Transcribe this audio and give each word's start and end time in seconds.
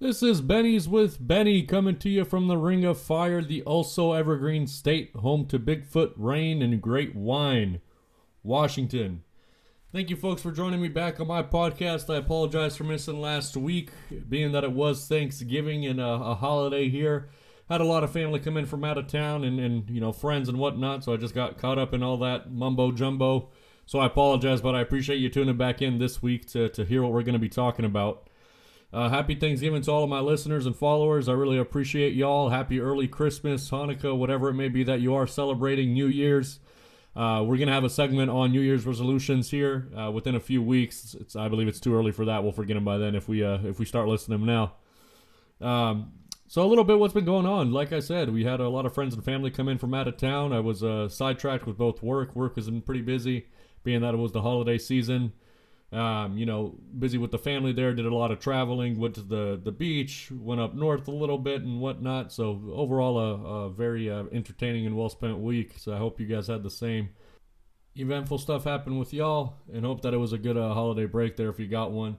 This 0.00 0.22
is 0.22 0.40
Benny's 0.40 0.88
with 0.88 1.26
Benny 1.26 1.64
coming 1.64 1.96
to 1.98 2.08
you 2.08 2.24
from 2.24 2.46
the 2.46 2.56
Ring 2.56 2.84
of 2.84 3.00
Fire, 3.00 3.42
the 3.42 3.62
also 3.62 4.12
evergreen 4.12 4.68
state, 4.68 5.10
home 5.16 5.44
to 5.46 5.58
Bigfoot, 5.58 6.12
rain, 6.16 6.62
and 6.62 6.80
great 6.80 7.16
wine, 7.16 7.80
Washington. 8.44 9.24
Thank 9.90 10.08
you, 10.08 10.14
folks, 10.14 10.40
for 10.40 10.52
joining 10.52 10.80
me 10.80 10.86
back 10.86 11.18
on 11.18 11.26
my 11.26 11.42
podcast. 11.42 12.14
I 12.14 12.18
apologize 12.18 12.76
for 12.76 12.84
missing 12.84 13.20
last 13.20 13.56
week, 13.56 13.90
being 14.28 14.52
that 14.52 14.62
it 14.62 14.70
was 14.70 15.08
Thanksgiving 15.08 15.84
and 15.84 16.00
a, 16.00 16.06
a 16.06 16.34
holiday 16.36 16.88
here. 16.88 17.28
Had 17.68 17.80
a 17.80 17.84
lot 17.84 18.04
of 18.04 18.12
family 18.12 18.38
come 18.38 18.56
in 18.56 18.66
from 18.66 18.84
out 18.84 18.98
of 18.98 19.08
town 19.08 19.42
and, 19.42 19.58
and 19.58 19.90
you 19.90 20.00
know 20.00 20.12
friends 20.12 20.48
and 20.48 20.58
whatnot, 20.58 21.02
so 21.02 21.12
I 21.12 21.16
just 21.16 21.34
got 21.34 21.58
caught 21.58 21.76
up 21.76 21.92
in 21.92 22.04
all 22.04 22.18
that 22.18 22.52
mumbo 22.52 22.92
jumbo. 22.92 23.48
So 23.84 23.98
I 23.98 24.06
apologize, 24.06 24.60
but 24.60 24.76
I 24.76 24.80
appreciate 24.80 25.16
you 25.16 25.28
tuning 25.28 25.56
back 25.56 25.82
in 25.82 25.98
this 25.98 26.22
week 26.22 26.46
to, 26.50 26.68
to 26.68 26.84
hear 26.84 27.02
what 27.02 27.10
we're 27.10 27.24
going 27.24 27.32
to 27.32 27.40
be 27.40 27.48
talking 27.48 27.84
about. 27.84 28.27
Uh, 28.90 29.10
happy 29.10 29.34
Thanksgiving 29.34 29.82
to 29.82 29.90
all 29.90 30.04
of 30.04 30.08
my 30.08 30.20
listeners 30.20 30.64
and 30.64 30.74
followers. 30.74 31.28
I 31.28 31.32
really 31.32 31.58
appreciate 31.58 32.14
y'all. 32.14 32.48
Happy 32.48 32.80
early 32.80 33.06
Christmas, 33.06 33.68
Hanukkah, 33.68 34.16
whatever 34.16 34.48
it 34.48 34.54
may 34.54 34.68
be 34.68 34.82
that 34.84 35.00
you 35.00 35.14
are 35.14 35.26
celebrating, 35.26 35.92
New 35.92 36.06
Year's. 36.06 36.58
Uh, 37.14 37.44
we're 37.46 37.58
gonna 37.58 37.72
have 37.72 37.84
a 37.84 37.90
segment 37.90 38.30
on 38.30 38.50
New 38.50 38.62
Year's 38.62 38.86
resolutions 38.86 39.50
here 39.50 39.88
uh, 39.94 40.10
within 40.10 40.34
a 40.34 40.40
few 40.40 40.62
weeks. 40.62 41.14
It's, 41.20 41.36
I 41.36 41.48
believe 41.48 41.68
it's 41.68 41.80
too 41.80 41.94
early 41.94 42.12
for 42.12 42.24
that. 42.24 42.42
We'll 42.42 42.52
forget 42.52 42.76
them 42.76 42.84
by 42.84 42.96
then 42.96 43.14
if 43.14 43.28
we 43.28 43.44
uh, 43.44 43.58
if 43.64 43.78
we 43.78 43.84
start 43.84 44.08
listening 44.08 44.38
to 44.38 44.46
them 44.46 44.72
now. 45.60 45.66
Um, 45.66 46.12
so 46.46 46.62
a 46.62 46.68
little 46.68 46.84
bit 46.84 46.98
what's 46.98 47.12
been 47.12 47.26
going 47.26 47.44
on. 47.44 47.72
Like 47.72 47.92
I 47.92 48.00
said, 48.00 48.32
we 48.32 48.44
had 48.44 48.60
a 48.60 48.70
lot 48.70 48.86
of 48.86 48.94
friends 48.94 49.14
and 49.14 49.22
family 49.22 49.50
come 49.50 49.68
in 49.68 49.76
from 49.76 49.92
out 49.92 50.08
of 50.08 50.16
town. 50.16 50.54
I 50.54 50.60
was 50.60 50.82
uh, 50.82 51.10
sidetracked 51.10 51.66
with 51.66 51.76
both 51.76 52.02
work. 52.02 52.34
Work 52.34 52.54
has 52.54 52.70
been 52.70 52.80
pretty 52.80 53.02
busy, 53.02 53.48
being 53.84 54.00
that 54.00 54.14
it 54.14 54.18
was 54.18 54.32
the 54.32 54.40
holiday 54.40 54.78
season. 54.78 55.34
Um, 55.90 56.36
you 56.36 56.44
know, 56.44 56.78
busy 56.98 57.16
with 57.16 57.30
the 57.30 57.38
family 57.38 57.72
there, 57.72 57.94
did 57.94 58.04
a 58.04 58.14
lot 58.14 58.30
of 58.30 58.40
traveling, 58.40 58.98
went 58.98 59.14
to 59.14 59.22
the, 59.22 59.58
the 59.62 59.72
beach, 59.72 60.30
went 60.30 60.60
up 60.60 60.74
north 60.74 61.08
a 61.08 61.12
little 61.12 61.38
bit 61.38 61.62
and 61.62 61.80
whatnot. 61.80 62.30
So, 62.30 62.60
overall, 62.74 63.18
a, 63.18 63.64
a 63.64 63.70
very 63.70 64.10
uh, 64.10 64.24
entertaining 64.30 64.84
and 64.84 64.96
well 64.96 65.08
spent 65.08 65.38
week. 65.38 65.72
So, 65.78 65.94
I 65.94 65.96
hope 65.98 66.20
you 66.20 66.26
guys 66.26 66.46
had 66.46 66.62
the 66.62 66.70
same. 66.70 67.08
Eventful 67.96 68.38
stuff 68.38 68.64
happen 68.64 68.98
with 68.98 69.14
y'all, 69.14 69.54
and 69.72 69.86
hope 69.86 70.02
that 70.02 70.12
it 70.12 70.18
was 70.18 70.34
a 70.34 70.38
good 70.38 70.58
uh, 70.58 70.74
holiday 70.74 71.06
break 71.06 71.36
there 71.36 71.48
if 71.48 71.58
you 71.58 71.66
got 71.66 71.90
one 71.90 72.18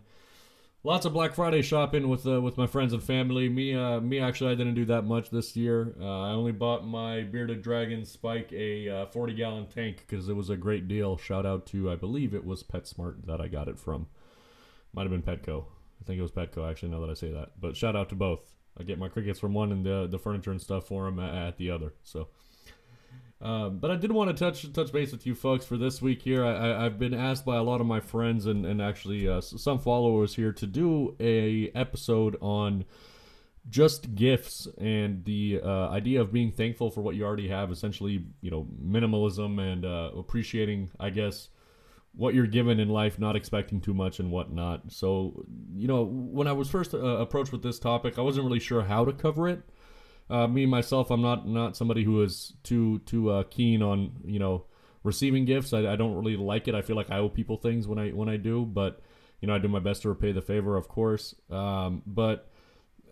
lots 0.83 1.05
of 1.05 1.13
Black 1.13 1.33
Friday 1.33 1.61
shopping 1.61 2.09
with 2.09 2.25
uh, 2.25 2.41
with 2.41 2.57
my 2.57 2.67
friends 2.67 2.93
and 2.93 3.03
family. 3.03 3.49
Me, 3.49 3.73
uh, 3.75 3.99
me 3.99 4.19
actually, 4.19 4.51
I 4.51 4.55
didn't 4.55 4.75
do 4.75 4.85
that 4.85 5.03
much 5.03 5.29
this 5.29 5.55
year. 5.55 5.95
Uh, 5.99 6.21
I 6.21 6.31
only 6.31 6.51
bought 6.51 6.85
my 6.85 7.21
bearded 7.21 7.61
dragon 7.61 8.05
Spike 8.05 8.51
a 8.53 8.89
uh, 8.89 9.05
40 9.07 9.33
gallon 9.33 9.67
tank 9.67 10.05
because 10.07 10.29
it 10.29 10.35
was 10.35 10.49
a 10.49 10.57
great 10.57 10.87
deal. 10.87 11.17
Shout 11.17 11.45
out 11.45 11.65
to 11.67 11.91
I 11.91 11.95
believe 11.95 12.33
it 12.33 12.45
was 12.45 12.63
PetSmart 12.63 13.25
that 13.25 13.41
I 13.41 13.47
got 13.47 13.67
it 13.67 13.79
from. 13.79 14.07
Might 14.93 15.07
have 15.07 15.11
been 15.11 15.21
Petco. 15.21 15.65
I 16.01 16.05
think 16.05 16.19
it 16.19 16.23
was 16.23 16.31
Petco 16.31 16.69
actually. 16.69 16.89
Now 16.89 17.01
that 17.01 17.09
I 17.09 17.15
say 17.15 17.31
that, 17.31 17.51
but 17.59 17.75
shout 17.75 17.95
out 17.95 18.09
to 18.09 18.15
both. 18.15 18.53
I 18.79 18.83
get 18.83 18.99
my 18.99 19.09
crickets 19.09 19.39
from 19.39 19.53
one 19.53 19.71
and 19.71 19.85
the 19.85 20.07
the 20.07 20.19
furniture 20.19 20.51
and 20.51 20.61
stuff 20.61 20.87
for 20.87 21.05
them 21.05 21.19
at, 21.19 21.33
at 21.33 21.57
the 21.57 21.71
other. 21.71 21.93
So. 22.03 22.27
Um, 23.41 23.77
but 23.77 23.89
I 23.89 23.95
did 23.95 24.11
want 24.11 24.35
to 24.35 24.43
touch 24.43 24.71
touch 24.73 24.91
base 24.91 25.11
with 25.13 25.25
you 25.25 25.33
folks 25.33 25.65
for 25.65 25.77
this 25.77 26.01
week 26.01 26.21
here. 26.21 26.45
I, 26.45 26.83
have 26.83 26.99
been 26.99 27.13
asked 27.13 27.45
by 27.45 27.55
a 27.55 27.63
lot 27.63 27.79
of 27.79 27.87
my 27.87 28.01
friends 28.01 28.45
and, 28.45 28.65
and 28.65 28.81
actually 28.81 29.29
uh, 29.29 29.39
some 29.39 29.79
followers 29.79 30.35
here 30.35 30.51
to 30.53 30.67
do 30.67 31.15
a 31.21 31.71
episode 31.73 32.35
on 32.41 32.83
just 33.69 34.13
gifts 34.15 34.67
and 34.77 35.23
the 35.23 35.61
uh, 35.63 35.89
idea 35.89 36.19
of 36.19 36.33
being 36.33 36.51
thankful 36.51 36.91
for 36.91 37.01
what 37.01 37.15
you 37.15 37.23
already 37.23 37.47
have. 37.47 37.71
Essentially, 37.71 38.25
you 38.41 38.51
know, 38.51 38.67
minimalism 38.83 39.59
and 39.61 39.85
uh, 39.85 40.11
appreciating, 40.17 40.91
I 40.99 41.09
guess, 41.09 41.47
what 42.13 42.33
you're 42.33 42.47
given 42.47 42.77
in 42.77 42.89
life, 42.89 43.19
not 43.19 43.37
expecting 43.37 43.79
too 43.79 43.93
much 43.93 44.19
and 44.19 44.31
whatnot. 44.31 44.91
So, 44.91 45.45
you 45.73 45.87
know, 45.87 46.03
when 46.03 46.47
I 46.47 46.51
was 46.51 46.69
first 46.69 46.93
uh, 46.93 46.97
approached 46.97 47.53
with 47.53 47.63
this 47.63 47.79
topic, 47.79 48.17
I 48.17 48.21
wasn't 48.21 48.47
really 48.47 48.59
sure 48.59 48.81
how 48.81 49.05
to 49.05 49.13
cover 49.13 49.47
it 49.47 49.61
uh, 50.29 50.47
me 50.47 50.65
myself, 50.65 51.11
I'm 51.11 51.21
not 51.21 51.47
not 51.47 51.75
somebody 51.75 52.03
who 52.03 52.21
is 52.21 52.53
too 52.63 52.99
too 52.99 53.31
uh, 53.31 53.43
keen 53.43 53.81
on 53.81 54.11
you 54.23 54.39
know 54.39 54.65
receiving 55.03 55.45
gifts. 55.45 55.73
I, 55.73 55.93
I 55.93 55.95
don't 55.95 56.15
really 56.15 56.37
like 56.37 56.67
it. 56.67 56.75
I 56.75 56.81
feel 56.81 56.95
like 56.95 57.09
I 57.09 57.17
owe 57.17 57.29
people 57.29 57.57
things 57.57 57.87
when 57.87 57.97
I 57.97 58.09
when 58.09 58.29
I 58.29 58.37
do, 58.37 58.65
but 58.65 59.01
you 59.41 59.47
know 59.47 59.55
I 59.55 59.59
do 59.59 59.67
my 59.67 59.79
best 59.79 60.03
to 60.03 60.09
repay 60.09 60.31
the 60.31 60.41
favor, 60.41 60.77
of 60.77 60.87
course. 60.87 61.35
Um, 61.49 62.03
but 62.05 62.49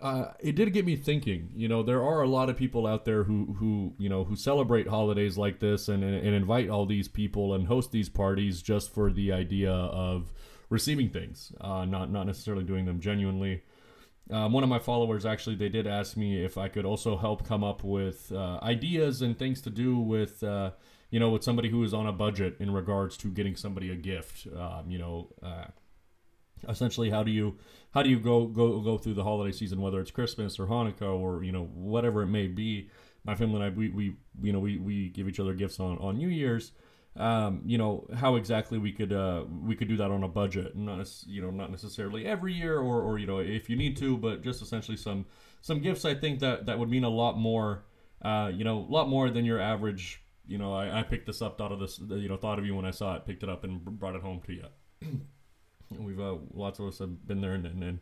uh, 0.02 0.34
it 0.40 0.56
did 0.56 0.74
get 0.74 0.86
me 0.86 0.96
thinking. 0.96 1.50
You 1.56 1.68
know, 1.68 1.84
there 1.84 2.04
are 2.04 2.22
a 2.22 2.28
lot 2.28 2.50
of 2.50 2.58
people 2.58 2.86
out 2.86 3.06
there 3.06 3.24
who 3.24 3.56
who 3.60 3.94
you 3.98 4.10
know 4.10 4.24
who 4.24 4.36
celebrate 4.36 4.88
holidays 4.88 5.38
like 5.38 5.60
this 5.60 5.88
and 5.88 6.04
and, 6.04 6.36
invite 6.36 6.70
all 6.70 6.86
these 6.86 7.08
people 7.08 7.54
and 7.54 7.68
host 7.68 7.92
these 7.92 8.10
parties 8.10 8.62
just 8.62 8.94
for 8.94 9.12
the 9.12 9.32
idea 9.32 9.72
of 9.72 10.32
receiving 10.70 11.10
things, 11.10 11.52
uh, 11.62 11.86
not 11.86 12.12
not 12.12 12.28
necessarily 12.28 12.64
doing 12.64 12.86
them 12.86 13.00
genuinely. 13.00 13.64
Um, 14.30 14.52
one 14.52 14.64
of 14.64 14.70
my 14.70 14.80
followers 14.80 15.26
actually 15.26 15.56
they 15.56 15.70
did 15.70 15.88
ask 15.88 16.18
me 16.18 16.44
if 16.44 16.58
I 16.58 16.68
could 16.68 16.86
also 16.86 17.18
help 17.18 17.48
come 17.48 17.64
up 17.64 17.84
with 17.84 18.32
uh, 18.32 18.60
ideas 18.62 19.22
and 19.22 19.38
things 19.38 19.62
to 19.62 19.70
do 19.70 19.98
with 19.98 20.44
uh, 20.44 20.72
you 21.12 21.20
know 21.20 21.30
with 21.30 21.44
somebody 21.44 21.70
who 21.70 21.84
is 21.84 21.94
on 21.94 22.08
a 22.08 22.12
budget 22.12 22.58
in 22.60 22.72
regards 22.72 23.16
to 23.18 23.30
getting 23.30 23.56
somebody 23.56 23.92
a 23.92 23.96
gift. 23.96 24.48
Um, 24.48 24.90
you 24.90 25.00
know, 25.00 25.30
uh, 25.42 25.66
essentially 26.68 27.10
how 27.10 27.24
do 27.24 27.32
you 27.32 27.58
how 27.92 28.04
do 28.04 28.10
you 28.10 28.20
go 28.20 28.46
go 28.46 28.80
go 28.82 28.98
through 28.98 29.14
the 29.14 29.24
holiday 29.24 29.52
season 29.52 29.82
whether 29.82 30.00
it's 30.00 30.12
Christmas 30.12 30.60
or 30.60 30.68
Hanukkah 30.68 31.18
or 31.18 31.44
you 31.44 31.52
know 31.52 31.66
whatever 31.74 32.22
it 32.22 32.28
may 32.28 32.48
be. 32.48 32.90
My 33.24 33.36
family 33.36 33.56
and 33.56 33.64
I 33.64 33.70
we, 33.70 33.90
we 33.90 34.16
you 34.42 34.52
know 34.52 34.60
we, 34.60 34.78
we 34.78 35.10
give 35.10 35.28
each 35.30 35.40
other 35.40 35.54
gifts 35.54 35.80
on 35.80 35.98
on 36.00 36.18
New 36.18 36.30
Year's 36.30 36.72
um, 37.18 37.62
you 37.66 37.78
know 37.78 38.08
how 38.16 38.36
exactly 38.36 38.78
we 38.78 38.92
could 38.92 39.12
uh, 39.12 39.44
we 39.64 39.76
could 39.76 39.88
do 39.88 39.98
that 39.98 40.12
on 40.12 40.24
a 40.24 40.28
budget, 40.28 40.76
not 40.76 41.08
you 41.26 41.42
know 41.42 41.50
not 41.50 41.72
necessarily 41.72 42.26
every 42.26 42.54
year 42.54 42.80
or, 42.80 43.02
or 43.02 43.18
you 43.18 43.26
know 43.26 43.40
if 43.40 43.70
you 43.70 43.76
need 43.76 43.98
to, 43.98 44.18
but 44.18 44.44
just 44.44 44.62
essentially 44.62 44.98
some 44.98 45.26
some 45.62 45.80
gifts. 45.80 46.06
I 46.06 46.14
think 46.14 46.40
that 46.40 46.68
that 46.68 46.78
would 46.78 46.90
mean 46.90 47.04
a 47.04 47.10
lot 47.10 47.38
more, 47.38 47.86
uh, 48.22 48.52
you 48.54 48.64
know, 48.64 48.80
a 48.80 48.92
lot 48.92 49.10
more 49.10 49.30
than 49.30 49.46
your 49.46 49.60
average. 49.60 50.22
You 50.48 50.58
know, 50.58 50.74
I, 50.74 51.00
I 51.00 51.04
picked 51.04 51.26
this 51.26 51.42
up, 51.42 51.58
thought 51.58 51.72
of 51.72 51.80
this, 51.80 52.00
you 52.00 52.30
know, 52.30 52.38
thought 52.38 52.60
of 52.60 52.66
you 52.66 52.76
when 52.76 52.86
I 52.86 52.92
saw 52.92 53.16
it, 53.16 53.26
picked 53.26 53.44
it 53.44 53.50
up, 53.50 53.64
and 53.64 53.84
brought 53.84 54.16
it 54.16 54.22
home 54.22 54.42
to 54.46 54.54
you. 54.54 54.66
We've 56.00 56.20
uh, 56.20 56.36
lots 56.54 56.80
of 56.80 56.88
us 56.88 57.00
have 57.00 57.28
been 57.28 57.42
there 57.42 57.54
and, 57.54 57.66
and, 57.66 57.84
and 57.84 58.00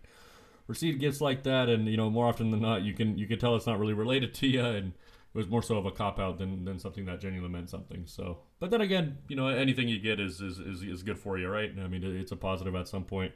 received 0.68 1.00
gifts 1.00 1.22
like 1.22 1.44
that, 1.44 1.70
and 1.70 1.88
you 1.88 1.98
know, 1.98 2.10
more 2.10 2.28
often 2.28 2.52
than 2.52 2.62
not, 2.62 2.82
you 2.82 2.94
can 2.94 3.18
you 3.18 3.28
can 3.28 3.40
tell 3.40 3.56
it's 3.56 3.68
not 3.68 3.80
really 3.80 3.94
related 3.94 4.34
to 4.36 4.48
you, 4.48 4.66
and 4.66 4.94
was 5.36 5.50
more 5.50 5.62
so 5.62 5.78
of 5.78 5.86
a 5.86 5.92
cop 5.92 6.18
out 6.18 6.40
than, 6.40 6.64
than 6.64 6.80
something 6.80 7.06
that 7.06 7.20
genuinely 7.20 7.50
meant 7.50 7.70
something. 7.70 8.04
So, 8.06 8.40
but 8.60 8.72
then 8.72 8.82
again, 8.82 9.18
you 9.28 9.36
know, 9.36 9.48
anything 9.48 9.90
you 9.90 10.00
get 10.00 10.20
is 10.20 10.40
is, 10.40 10.60
is, 10.60 10.82
is 10.82 11.04
good 11.04 11.20
for 11.20 11.38
you, 11.38 11.50
right? 11.50 11.72
I 11.78 11.88
mean, 11.88 12.04
it's 12.04 12.32
a 12.32 12.38
positive 12.38 12.74
at 12.74 12.88
some 12.88 13.04
point, 13.04 13.34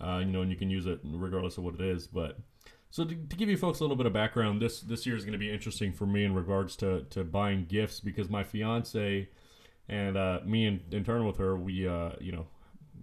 uh, 0.00 0.22
you 0.24 0.32
know, 0.32 0.40
and 0.40 0.50
you 0.50 0.56
can 0.56 0.70
use 0.70 0.86
it 0.86 0.98
regardless 1.04 1.58
of 1.58 1.64
what 1.64 1.74
it 1.74 1.82
is. 1.82 2.06
But 2.06 2.38
so 2.90 3.04
to, 3.04 3.14
to 3.14 3.36
give 3.36 3.50
you 3.50 3.58
folks 3.58 3.80
a 3.80 3.84
little 3.84 3.96
bit 3.96 4.06
of 4.06 4.14
background, 4.14 4.62
this 4.62 4.80
this 4.80 5.04
year 5.04 5.14
is 5.14 5.24
going 5.24 5.32
to 5.32 5.38
be 5.38 5.52
interesting 5.52 5.92
for 5.92 6.06
me 6.06 6.24
in 6.24 6.34
regards 6.34 6.74
to 6.76 7.02
to 7.10 7.22
buying 7.22 7.66
gifts 7.66 8.00
because 8.00 8.30
my 8.30 8.42
fiance 8.42 9.28
and 9.88 10.16
uh, 10.16 10.40
me 10.44 10.66
in, 10.66 10.80
in 10.90 11.04
turn 11.04 11.26
with 11.26 11.36
her, 11.36 11.56
we 11.56 11.86
uh, 11.86 12.12
you 12.18 12.32
know 12.32 12.46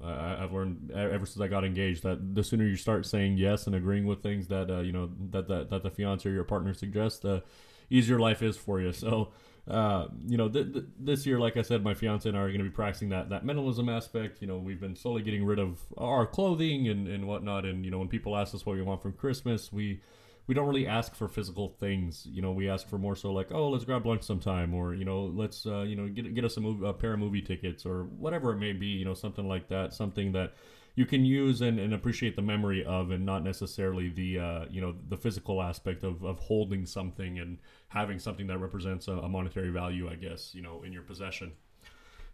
I, 0.04 0.38
have 0.40 0.54
learned 0.54 0.92
ever 0.92 1.26
since 1.26 1.40
I 1.40 1.48
got 1.48 1.64
engaged 1.64 2.04
that 2.04 2.34
the 2.34 2.44
sooner 2.44 2.66
you 2.66 2.76
start 2.76 3.06
saying 3.06 3.38
yes 3.38 3.68
and 3.68 3.76
agreeing 3.76 4.06
with 4.06 4.24
things 4.24 4.48
that 4.48 4.72
uh, 4.72 4.80
you 4.80 4.92
know 4.92 5.12
that, 5.30 5.48
that 5.48 5.70
that 5.70 5.84
the 5.84 5.92
fiance 5.92 6.28
or 6.28 6.34
your 6.34 6.44
partner 6.44 6.74
suggests, 6.74 7.20
the 7.20 7.44
easier 7.90 8.20
life 8.20 8.42
is 8.42 8.58
for 8.58 8.82
you. 8.82 8.92
So, 8.94 9.32
uh, 9.68 10.08
you 10.26 10.38
know, 10.38 10.50
th- 10.50 10.74
th- 10.74 10.86
this 11.00 11.26
year, 11.26 11.40
like 11.40 11.56
I 11.56 11.62
said, 11.62 11.84
my 11.84 11.94
fiance 11.94 12.28
and 12.28 12.38
I 12.38 12.42
are 12.42 12.48
going 12.48 12.60
to 12.60 12.66
be 12.66 12.70
practicing 12.70 13.10
that 13.10 13.30
that 13.30 13.46
minimalism 13.46 13.90
aspect. 13.90 14.42
You 14.42 14.48
know, 14.48 14.58
we've 14.58 14.80
been 14.80 14.96
slowly 14.96 15.22
getting 15.22 15.46
rid 15.46 15.60
of 15.60 15.80
our 15.98 16.26
clothing 16.26 16.88
and, 16.90 17.08
and 17.08 17.28
whatnot. 17.28 17.66
And 17.66 17.86
you 17.86 17.92
know, 17.92 18.00
when 18.00 18.10
people 18.10 18.36
ask 18.36 18.54
us 18.54 18.66
what 18.66 18.76
we 18.76 18.82
want 18.82 19.02
from 19.02 19.14
Christmas, 19.14 19.72
we 19.72 20.02
we 20.48 20.54
don't 20.54 20.68
really 20.68 20.88
ask 20.88 21.16
for 21.16 21.28
physical 21.28 21.70
things. 21.80 22.28
You 22.30 22.42
know, 22.42 22.52
we 22.52 22.70
ask 22.70 22.88
for 22.90 22.98
more 22.98 23.16
so 23.16 23.32
like, 23.32 23.52
oh, 23.52 23.70
let's 23.70 23.86
grab 23.86 24.06
lunch 24.06 24.24
sometime, 24.24 24.74
or 24.74 24.94
you 24.94 25.06
know, 25.06 25.24
let's 25.26 25.66
uh, 25.66 25.84
you 25.84 25.96
know 25.96 26.08
get 26.08 26.34
get 26.36 26.44
us 26.44 26.58
a, 26.58 26.62
movie, 26.62 26.86
a 26.86 26.94
pair 26.94 27.14
of 27.14 27.20
movie 27.20 27.42
tickets, 27.42 27.86
or 27.86 28.04
whatever 28.04 28.52
it 28.52 28.58
may 28.58 28.74
be. 28.74 28.88
You 28.88 29.06
know, 29.06 29.14
something 29.14 29.48
like 29.48 29.70
that, 29.70 29.94
something 29.94 30.34
that 30.34 30.56
you 30.96 31.06
can 31.06 31.26
use 31.26 31.62
and, 31.62 31.80
and 31.80 31.94
appreciate 31.94 32.36
the 32.36 32.42
memory 32.42 32.86
of 32.86 33.12
and 33.12 33.26
not 33.26 33.44
necessarily 33.44 34.10
the 34.10 34.40
uh, 34.40 34.66
you 34.70 34.82
know 34.82 34.94
the 35.10 35.18
physical 35.18 35.62
aspect 35.62 36.04
of, 36.04 36.24
of 36.24 36.40
holding 36.40 36.86
something 36.86 37.40
and 37.40 37.58
having 37.88 38.20
something 38.20 38.48
that 38.48 38.60
represents 38.60 39.08
a, 39.08 39.14
a 39.14 39.30
monetary 39.30 39.70
value 39.70 40.10
i 40.10 40.16
guess 40.16 40.54
you 40.54 40.62
know 40.62 40.84
in 40.84 40.94
your 40.94 41.04
possession. 41.04 41.52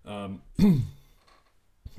Um, 0.05 0.41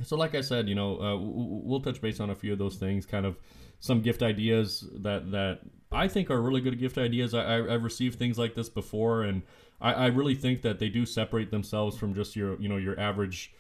so 0.03 0.17
like 0.17 0.35
i 0.35 0.41
said 0.41 0.69
you 0.69 0.75
know 0.75 1.01
uh, 1.01 1.17
we'll 1.19 1.81
touch 1.81 2.01
base 2.01 2.21
on 2.21 2.31
a 2.31 2.35
few 2.35 2.53
of 2.53 2.59
those 2.59 2.77
things 2.77 3.05
kind 3.05 3.27
of 3.27 3.37
some 3.81 4.01
gift 4.01 4.23
ideas 4.23 4.87
that 4.97 5.31
that 5.31 5.61
i 5.93 6.09
think 6.09 6.31
are 6.31 6.41
really 6.41 6.61
good 6.61 6.79
gift 6.79 6.99
ideas. 6.99 7.35
I, 7.35 7.59
I, 7.59 7.73
have 7.73 7.85
received 7.85 8.19
things 8.19 8.39
like 8.39 8.55
this 8.55 8.69
before 8.69 9.23
and 9.23 9.43
I, 9.81 9.93
I 9.93 10.07
really 10.07 10.35
think 10.35 10.63
that 10.63 10.79
they 10.79 10.89
do 10.89 11.07
separate 11.07 11.51
themselves 11.51 11.97
from 11.97 12.15
just 12.15 12.37
your 12.37 12.61
you 12.61 12.69
know 12.69 12.77
your 12.77 12.99
average 12.99 13.53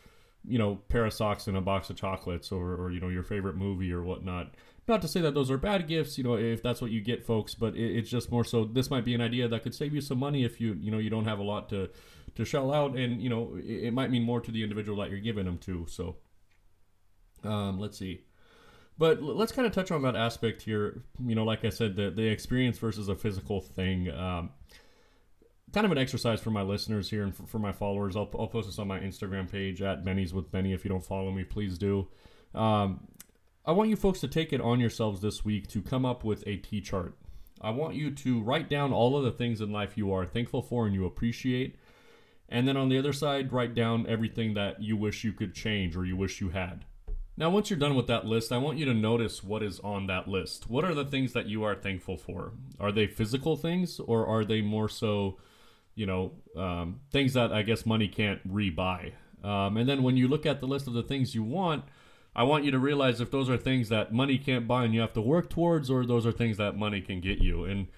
you 0.44 0.58
know, 0.58 0.76
pair 0.88 1.04
of 1.04 1.12
socks 1.12 1.46
and 1.46 1.56
a 1.56 1.60
box 1.60 1.90
of 1.90 1.96
chocolates 1.96 2.50
or, 2.50 2.74
or, 2.74 2.90
you 2.90 3.00
know, 3.00 3.08
your 3.08 3.22
favorite 3.22 3.56
movie 3.56 3.92
or 3.92 4.02
whatnot. 4.02 4.54
Not 4.88 5.02
to 5.02 5.08
say 5.08 5.20
that 5.20 5.34
those 5.34 5.50
are 5.50 5.58
bad 5.58 5.86
gifts, 5.86 6.16
you 6.16 6.24
know, 6.24 6.34
if 6.34 6.62
that's 6.62 6.80
what 6.80 6.90
you 6.90 7.00
get, 7.00 7.24
folks, 7.24 7.54
but 7.54 7.76
it, 7.76 7.96
it's 7.98 8.10
just 8.10 8.30
more 8.30 8.44
so 8.44 8.64
this 8.64 8.90
might 8.90 9.04
be 9.04 9.14
an 9.14 9.20
idea 9.20 9.48
that 9.48 9.62
could 9.62 9.74
save 9.74 9.94
you 9.94 10.00
some 10.00 10.18
money 10.18 10.44
if 10.44 10.60
you, 10.60 10.76
you 10.80 10.90
know, 10.90 10.98
you 10.98 11.10
don't 11.10 11.26
have 11.26 11.38
a 11.38 11.42
lot 11.42 11.68
to, 11.68 11.90
to 12.34 12.44
shell 12.44 12.72
out. 12.72 12.96
And, 12.96 13.22
you 13.22 13.28
know, 13.28 13.56
it, 13.56 13.84
it 13.84 13.92
might 13.92 14.10
mean 14.10 14.22
more 14.22 14.40
to 14.40 14.50
the 14.50 14.62
individual 14.62 14.98
that 15.02 15.10
you're 15.10 15.20
giving 15.20 15.44
them 15.44 15.58
to. 15.58 15.86
So, 15.88 16.16
um, 17.44 17.78
let's 17.78 17.98
see. 17.98 18.22
But 18.98 19.22
let's 19.22 19.52
kind 19.52 19.66
of 19.66 19.72
touch 19.72 19.90
on 19.90 20.02
that 20.02 20.14
aspect 20.14 20.60
here. 20.60 21.02
You 21.24 21.34
know, 21.34 21.44
like 21.44 21.64
I 21.64 21.70
said, 21.70 21.96
the 21.96 22.10
the 22.10 22.26
experience 22.26 22.76
versus 22.76 23.08
a 23.08 23.16
physical 23.16 23.62
thing. 23.62 24.10
Um, 24.10 24.50
kind 25.72 25.86
of 25.86 25.92
an 25.92 25.98
exercise 25.98 26.40
for 26.40 26.50
my 26.50 26.62
listeners 26.62 27.10
here 27.10 27.22
and 27.22 27.34
for, 27.34 27.46
for 27.46 27.58
my 27.58 27.72
followers. 27.72 28.16
I'll, 28.16 28.30
I'll 28.38 28.48
post 28.48 28.68
this 28.68 28.78
on 28.78 28.88
my 28.88 29.00
Instagram 29.00 29.50
page 29.50 29.82
at 29.82 30.04
Benny's 30.04 30.34
with 30.34 30.50
Benny. 30.50 30.72
If 30.72 30.84
you 30.84 30.88
don't 30.88 31.04
follow 31.04 31.30
me, 31.30 31.44
please 31.44 31.78
do. 31.78 32.08
Um, 32.54 33.08
I 33.64 33.72
want 33.72 33.90
you 33.90 33.96
folks 33.96 34.20
to 34.20 34.28
take 34.28 34.52
it 34.52 34.60
on 34.60 34.80
yourselves 34.80 35.20
this 35.20 35.44
week 35.44 35.68
to 35.68 35.82
come 35.82 36.04
up 36.04 36.24
with 36.24 36.42
a 36.46 36.56
T 36.56 36.80
chart. 36.80 37.16
I 37.60 37.70
want 37.70 37.94
you 37.94 38.10
to 38.10 38.40
write 38.40 38.70
down 38.70 38.92
all 38.92 39.16
of 39.16 39.24
the 39.24 39.30
things 39.30 39.60
in 39.60 39.70
life 39.70 39.96
you 39.98 40.12
are 40.12 40.24
thankful 40.24 40.62
for 40.62 40.86
and 40.86 40.94
you 40.94 41.04
appreciate. 41.04 41.76
And 42.48 42.66
then 42.66 42.76
on 42.76 42.88
the 42.88 42.98
other 42.98 43.12
side, 43.12 43.52
write 43.52 43.74
down 43.74 44.06
everything 44.08 44.54
that 44.54 44.82
you 44.82 44.96
wish 44.96 45.24
you 45.24 45.32
could 45.32 45.54
change 45.54 45.96
or 45.96 46.04
you 46.04 46.16
wish 46.16 46.40
you 46.40 46.48
had. 46.48 46.84
Now, 47.36 47.48
once 47.48 47.70
you're 47.70 47.78
done 47.78 47.94
with 47.94 48.06
that 48.08 48.26
list, 48.26 48.50
I 48.50 48.58
want 48.58 48.78
you 48.78 48.84
to 48.86 48.94
notice 48.94 49.44
what 49.44 49.62
is 49.62 49.78
on 49.80 50.06
that 50.08 50.26
list. 50.26 50.68
What 50.68 50.84
are 50.84 50.94
the 50.94 51.04
things 51.04 51.32
that 51.32 51.46
you 51.46 51.62
are 51.62 51.74
thankful 51.74 52.16
for? 52.16 52.52
Are 52.78 52.92
they 52.92 53.06
physical 53.06 53.56
things 53.56 54.00
or 54.00 54.26
are 54.26 54.44
they 54.44 54.60
more 54.60 54.88
so, 54.88 55.38
you 56.00 56.06
know, 56.06 56.32
um, 56.56 57.00
things 57.10 57.34
that 57.34 57.52
I 57.52 57.62
guess 57.62 57.84
money 57.84 58.08
can't 58.08 58.40
rebuy? 58.50 59.12
Um, 59.44 59.76
and 59.76 59.88
then 59.88 60.02
when 60.02 60.16
you 60.16 60.28
look 60.28 60.46
at 60.46 60.60
the 60.60 60.66
list 60.66 60.86
of 60.86 60.94
the 60.94 61.02
things 61.02 61.34
you 61.34 61.42
want, 61.42 61.84
I 62.34 62.44
want 62.44 62.64
you 62.64 62.70
to 62.70 62.78
realize 62.78 63.20
if 63.20 63.30
those 63.30 63.50
are 63.50 63.56
things 63.56 63.88
that 63.90 64.12
money 64.12 64.38
can't 64.38 64.66
buy 64.66 64.84
and 64.84 64.94
you 64.94 65.00
have 65.00 65.12
to 65.14 65.20
work 65.20 65.50
towards, 65.50 65.90
or 65.90 66.06
those 66.06 66.26
are 66.26 66.32
things 66.32 66.56
that 66.56 66.76
money 66.76 67.00
can 67.00 67.20
get 67.20 67.38
you. 67.38 67.64
And 67.64 67.88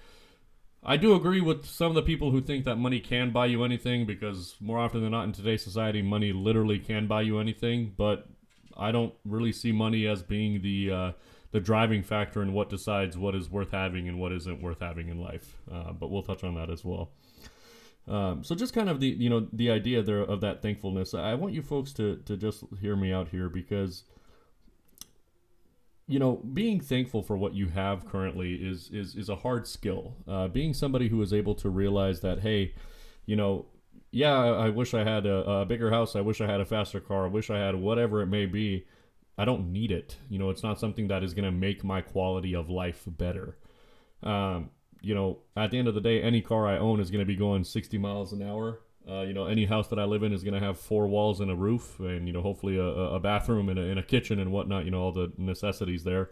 I 0.83 0.97
do 0.97 1.15
agree 1.15 1.39
with 1.39 1.65
some 1.65 1.87
of 1.87 1.95
the 1.95 2.01
people 2.01 2.31
who 2.31 2.41
think 2.41 2.65
that 2.65 2.75
money 2.75 2.99
can 2.99 3.31
buy 3.31 3.45
you 3.45 3.63
anything 3.63 4.05
because 4.05 4.55
more 4.59 4.79
often 4.79 5.01
than 5.01 5.11
not 5.11 5.23
in 5.23 5.31
today's 5.31 5.63
society, 5.63 6.01
money 6.01 6.33
literally 6.33 6.79
can 6.79 7.07
buy 7.07 7.21
you 7.21 7.39
anything. 7.39 7.93
But 7.97 8.27
I 8.75 8.91
don't 8.91 9.13
really 9.23 9.53
see 9.53 9.71
money 9.71 10.07
as 10.07 10.23
being 10.23 10.61
the 10.61 10.91
uh, 10.91 11.11
the 11.51 11.59
driving 11.59 12.03
factor 12.03 12.41
in 12.41 12.51
what 12.51 12.69
decides 12.69 13.15
what 13.15 13.35
is 13.35 13.49
worth 13.49 13.71
having 13.71 14.07
and 14.09 14.19
what 14.19 14.31
isn't 14.33 14.61
worth 14.61 14.79
having 14.79 15.07
in 15.09 15.21
life. 15.21 15.55
Uh, 15.71 15.93
but 15.93 16.09
we'll 16.09 16.23
touch 16.23 16.43
on 16.43 16.55
that 16.55 16.69
as 16.69 16.83
well. 16.83 17.11
Um, 18.07 18.43
so 18.43 18.53
just 18.53 18.73
kind 18.73 18.89
of 18.89 18.99
the 18.99 19.07
you 19.07 19.29
know 19.29 19.47
the 19.53 19.71
idea 19.71 20.03
there 20.03 20.21
of 20.21 20.41
that 20.41 20.61
thankfulness. 20.61 21.13
I 21.13 21.35
want 21.35 21.53
you 21.53 21.61
folks 21.61 21.93
to 21.93 22.17
to 22.25 22.35
just 22.35 22.63
hear 22.81 22.95
me 22.95 23.13
out 23.13 23.29
here 23.29 23.49
because 23.49 24.03
you 26.07 26.19
know 26.19 26.41
being 26.53 26.81
thankful 26.81 27.23
for 27.23 27.37
what 27.37 27.53
you 27.53 27.69
have 27.69 28.05
currently 28.05 28.55
is 28.55 28.89
is 28.91 29.15
is 29.15 29.29
a 29.29 29.37
hard 29.37 29.67
skill. 29.67 30.15
Uh, 30.27 30.47
being 30.49 30.73
somebody 30.73 31.07
who 31.07 31.21
is 31.21 31.31
able 31.31 31.55
to 31.55 31.69
realize 31.69 32.19
that 32.21 32.39
hey, 32.39 32.73
you 33.25 33.35
know 33.35 33.67
yeah, 34.13 34.37
I 34.37 34.69
wish 34.69 34.93
I 34.93 35.03
had 35.03 35.25
a, 35.25 35.37
a, 35.37 35.65
bigger 35.65 35.89
house. 35.89 36.15
I 36.15 36.21
wish 36.21 36.39
I 36.39 36.45
had 36.45 36.61
a 36.61 36.65
faster 36.65 36.99
car. 36.99 37.25
I 37.25 37.29
wish 37.29 37.49
I 37.49 37.57
had 37.57 37.73
whatever 37.73 38.21
it 38.21 38.27
may 38.27 38.45
be. 38.45 38.85
I 39.39 39.43
don't 39.43 39.71
need 39.73 39.91
it. 39.91 40.17
You 40.29 40.37
know, 40.37 40.51
it's 40.51 40.61
not 40.61 40.79
something 40.79 41.07
that 41.07 41.23
is 41.23 41.33
going 41.33 41.45
to 41.45 41.51
make 41.51 41.83
my 41.83 42.01
quality 42.01 42.53
of 42.55 42.69
life 42.69 43.03
better. 43.07 43.57
Um, 44.21 44.69
you 45.03 45.13
know, 45.13 45.39
at 45.55 45.69
the 45.69 45.77
end 45.77 45.87
of 45.87 45.93
the 45.93 46.01
day, 46.01 46.21
any 46.21 46.41
car 46.41 46.67
I 46.67 46.77
own 46.77 46.99
is 46.99 47.11
going 47.11 47.19
to 47.19 47.25
be 47.25 47.35
going 47.35 47.63
60 47.63 47.97
miles 47.97 48.33
an 48.33 48.41
hour. 48.41 48.79
Uh, 49.07 49.21
you 49.21 49.33
know, 49.33 49.45
any 49.45 49.65
house 49.65 49.89
that 49.89 49.99
I 49.99 50.05
live 50.05 50.23
in 50.23 50.33
is 50.33 50.43
going 50.43 50.53
to 50.53 50.65
have 50.65 50.79
four 50.79 51.07
walls 51.07 51.41
and 51.41 51.51
a 51.51 51.55
roof, 51.55 51.99
and 51.99 52.25
you 52.25 52.33
know, 52.33 52.41
hopefully 52.41 52.77
a, 52.77 52.83
a 52.83 53.19
bathroom 53.19 53.69
and 53.69 53.77
a, 53.77 53.83
and 53.83 53.99
a 53.99 54.03
kitchen 54.03 54.39
and 54.39 54.51
whatnot. 54.51 54.85
You 54.85 54.91
know, 54.91 55.01
all 55.01 55.11
the 55.11 55.31
necessities 55.37 56.03
there. 56.03 56.31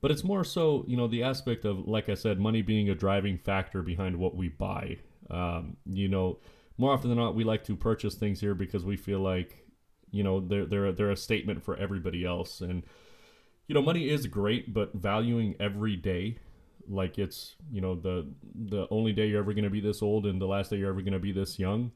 But 0.00 0.10
it's 0.10 0.24
more 0.24 0.44
so, 0.44 0.84
you 0.86 0.96
know, 0.96 1.08
the 1.08 1.24
aspect 1.24 1.64
of, 1.64 1.86
like 1.88 2.08
I 2.08 2.14
said, 2.14 2.38
money 2.38 2.62
being 2.62 2.88
a 2.88 2.94
driving 2.94 3.36
factor 3.36 3.82
behind 3.82 4.16
what 4.16 4.36
we 4.36 4.48
buy. 4.48 4.98
Um, 5.28 5.76
you 5.84 6.08
know 6.08 6.38
more 6.78 6.92
often 6.92 7.10
than 7.10 7.18
not, 7.18 7.34
we 7.34 7.44
like 7.44 7.64
to 7.64 7.76
purchase 7.76 8.14
things 8.14 8.40
here 8.40 8.54
because 8.54 8.84
we 8.84 8.96
feel 8.96 9.18
like, 9.18 9.66
you 10.12 10.22
know, 10.22 10.40
they're 10.40 10.64
they're 10.64 10.92
they're 10.92 11.10
a 11.10 11.16
statement 11.16 11.62
for 11.62 11.76
everybody 11.76 12.24
else. 12.24 12.60
And 12.60 12.84
you 13.66 13.74
know, 13.74 13.82
money 13.82 14.08
is 14.08 14.26
great, 14.26 14.72
but 14.72 14.94
valuing 14.94 15.56
every 15.60 15.96
day 15.96 16.38
like 16.88 17.18
it's 17.18 17.56
you 17.70 17.80
know 17.80 17.94
the 17.94 18.26
the 18.54 18.86
only 18.90 19.12
day 19.12 19.26
you're 19.26 19.40
ever 19.40 19.52
going 19.52 19.64
to 19.64 19.70
be 19.70 19.80
this 19.80 20.02
old 20.02 20.26
and 20.26 20.40
the 20.40 20.46
last 20.46 20.70
day 20.70 20.76
you're 20.76 20.90
ever 20.90 21.02
going 21.02 21.12
to 21.12 21.18
be 21.18 21.32
this 21.32 21.58
young 21.58 21.90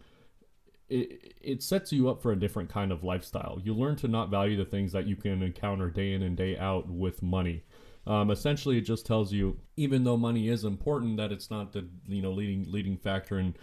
it, 0.89 1.35
it 1.41 1.63
sets 1.63 1.93
you 1.93 2.11
up 2.11 2.21
for 2.21 2.33
a 2.33 2.39
different 2.39 2.69
kind 2.69 2.93
of 2.93 3.03
lifestyle 3.03 3.59
you 3.63 3.75
learn 3.75 3.97
to 3.97 4.09
not 4.09 4.31
value 4.31 4.57
the 4.57 4.65
things 4.65 4.93
that 4.93 5.07
you 5.07 5.17
can 5.17 5.43
encounter 5.43 5.91
day 5.91 6.13
in 6.13 6.23
and 6.23 6.37
day 6.37 6.57
out 6.59 6.89
with 6.89 7.23
money 7.23 7.65
um, 8.07 8.31
essentially 8.31 8.79
it 8.79 8.83
just 8.83 9.07
tells 9.07 9.33
you 9.33 9.59
even 9.77 10.05
though 10.05 10.17
money 10.17 10.49
is 10.49 10.65
important 10.65 11.17
that 11.17 11.33
it's 11.33 11.51
not 11.51 11.73
the 11.73 11.89
you 12.07 12.21
know 12.21 12.33
leading 12.33 12.71
leading 12.71 12.97
factor 12.97 13.39
in 13.39 13.55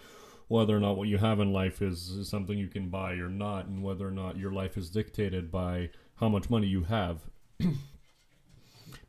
whether 0.50 0.76
or 0.76 0.80
not 0.80 0.96
what 0.96 1.06
you 1.06 1.16
have 1.16 1.38
in 1.38 1.52
life 1.52 1.80
is, 1.80 2.08
is 2.08 2.28
something 2.28 2.58
you 2.58 2.66
can 2.66 2.88
buy 2.88 3.12
or 3.12 3.28
not, 3.28 3.66
and 3.66 3.84
whether 3.84 4.08
or 4.08 4.10
not 4.10 4.36
your 4.36 4.50
life 4.50 4.76
is 4.76 4.90
dictated 4.90 5.48
by 5.48 5.88
how 6.16 6.28
much 6.28 6.50
money 6.50 6.66
you 6.66 6.82
have. 6.82 7.20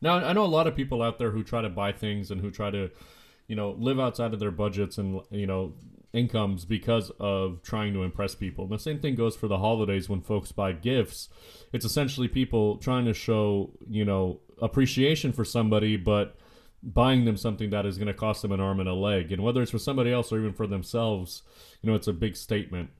now, 0.02 0.16
I 0.16 0.32
know 0.32 0.44
a 0.44 0.46
lot 0.46 0.66
of 0.66 0.76
people 0.76 1.00
out 1.00 1.18
there 1.18 1.30
who 1.30 1.42
try 1.42 1.62
to 1.62 1.70
buy 1.70 1.92
things 1.92 2.30
and 2.30 2.40
who 2.40 2.50
try 2.50 2.70
to, 2.70 2.90
you 3.46 3.56
know, 3.56 3.70
live 3.78 3.98
outside 3.98 4.34
of 4.34 4.40
their 4.40 4.50
budgets 4.50 4.98
and, 4.98 5.20
you 5.30 5.46
know, 5.46 5.72
incomes 6.12 6.64
because 6.64 7.10
of 7.18 7.62
trying 7.62 7.94
to 7.94 8.02
impress 8.02 8.34
people. 8.34 8.64
And 8.64 8.72
the 8.72 8.78
same 8.78 8.98
thing 8.98 9.14
goes 9.14 9.36
for 9.36 9.48
the 9.48 9.58
holidays 9.58 10.08
when 10.08 10.20
folks 10.20 10.52
buy 10.52 10.72
gifts. 10.72 11.28
It's 11.72 11.84
essentially 11.84 12.28
people 12.28 12.76
trying 12.76 13.06
to 13.06 13.14
show, 13.14 13.70
you 13.88 14.04
know, 14.04 14.40
appreciation 14.60 15.32
for 15.32 15.44
somebody, 15.44 15.96
but 15.96 16.36
buying 16.82 17.24
them 17.24 17.36
something 17.36 17.70
that 17.70 17.86
is 17.86 17.96
going 17.96 18.08
to 18.08 18.14
cost 18.14 18.42
them 18.42 18.52
an 18.52 18.60
arm 18.60 18.80
and 18.80 18.88
a 18.88 18.94
leg. 18.94 19.32
And 19.32 19.42
whether 19.42 19.62
it's 19.62 19.70
for 19.70 19.78
somebody 19.78 20.12
else 20.12 20.32
or 20.32 20.38
even 20.38 20.52
for 20.52 20.66
themselves, 20.66 21.42
you 21.80 21.88
know, 21.88 21.96
it's 21.96 22.08
a 22.08 22.12
big 22.12 22.36
statement. 22.36 22.90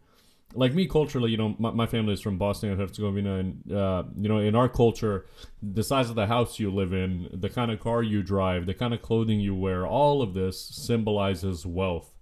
Like 0.55 0.75
me, 0.75 0.87
culturally, 0.87 1.31
you 1.31 1.37
know, 1.37 1.55
my, 1.59 1.71
my 1.71 1.87
family 1.87 2.13
is 2.13 2.21
from 2.21 2.39
Bosnia 2.39 2.73
and 2.73 2.81
Herzegovina, 2.81 3.37
and 3.37 3.73
uh, 3.73 4.05
you 4.17 4.29
know, 4.29 4.39
in 4.39 4.55
our 4.55 4.69
culture, 4.69 5.27
the 5.63 5.83
size 5.83 6.11
of 6.11 6.17
the 6.17 6.27
house 6.27 6.59
you 6.59 6.71
live 6.71 6.93
in, 6.93 7.29
the 7.33 7.49
kind 7.49 7.71
of 7.71 7.81
car 7.81 8.03
you 8.03 8.23
drive, 8.23 8.67
the 8.67 8.75
kind 8.75 8.93
of 8.93 9.03
clothing 9.03 9.41
you 9.41 9.55
wear, 9.55 9.87
all 9.87 10.23
of 10.23 10.35
this 10.35 10.61
symbolizes 10.61 11.65
wealth. 11.65 12.13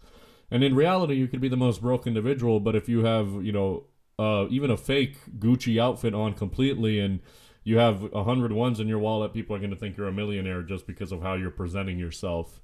And 0.50 0.65
in 0.65 0.75
reality, 0.75 1.15
you 1.15 1.29
could 1.29 1.41
be 1.41 1.49
the 1.49 1.56
most 1.56 1.81
broke 1.81 2.06
individual, 2.06 2.61
but 2.61 2.75
if 2.75 2.88
you 2.88 3.05
have, 3.05 3.44
you 3.44 3.53
know, 3.53 3.85
uh, 4.19 4.47
even 4.50 4.71
a 4.71 4.77
fake 4.77 5.17
Gucci 5.38 5.81
outfit 5.81 6.12
on 6.12 6.35
completely 6.35 6.99
and 7.00 7.21
you 7.65 7.79
have 7.79 8.12
a 8.12 8.25
hundred 8.25 8.53
ones 8.53 8.81
in 8.81 8.88
your 8.88 8.99
wallet, 8.99 9.32
people 9.32 9.55
are 9.55 9.59
going 9.59 9.71
to 9.71 9.77
think 9.77 9.97
you're 9.97 10.09
a 10.09 10.12
millionaire 10.12 10.62
just 10.62 10.87
because 10.87 11.12
of 11.12 11.23
how 11.23 11.35
you're 11.35 11.50
presenting 11.50 11.99
yourself. 11.99 12.61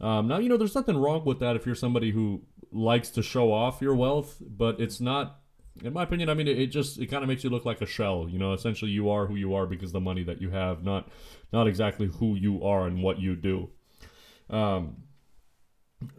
Um, 0.00 0.28
now, 0.28 0.38
you 0.38 0.48
know, 0.48 0.56
there's 0.56 0.74
nothing 0.74 0.96
wrong 0.96 1.24
with 1.24 1.40
that 1.40 1.56
if 1.56 1.66
you're 1.66 1.74
somebody 1.74 2.10
who 2.10 2.42
likes 2.74 3.10
to 3.10 3.22
show 3.22 3.52
off 3.52 3.80
your 3.80 3.94
wealth, 3.94 4.36
but 4.40 4.80
it's 4.80 5.00
not, 5.00 5.40
in 5.82 5.92
my 5.92 6.02
opinion, 6.02 6.28
I 6.28 6.34
mean, 6.34 6.48
it, 6.48 6.58
it 6.58 6.66
just, 6.66 6.98
it 6.98 7.06
kind 7.06 7.22
of 7.22 7.28
makes 7.28 7.44
you 7.44 7.50
look 7.50 7.64
like 7.64 7.80
a 7.80 7.86
shell. 7.86 8.26
You 8.28 8.38
know, 8.38 8.52
essentially 8.52 8.90
you 8.90 9.08
are 9.10 9.26
who 9.26 9.36
you 9.36 9.54
are 9.54 9.66
because 9.66 9.92
the 9.92 10.00
money 10.00 10.24
that 10.24 10.40
you 10.40 10.50
have, 10.50 10.82
not, 10.84 11.08
not 11.52 11.66
exactly 11.66 12.08
who 12.18 12.34
you 12.34 12.62
are 12.64 12.86
and 12.86 13.02
what 13.02 13.20
you 13.20 13.36
do. 13.36 13.70
Um, 14.50 14.96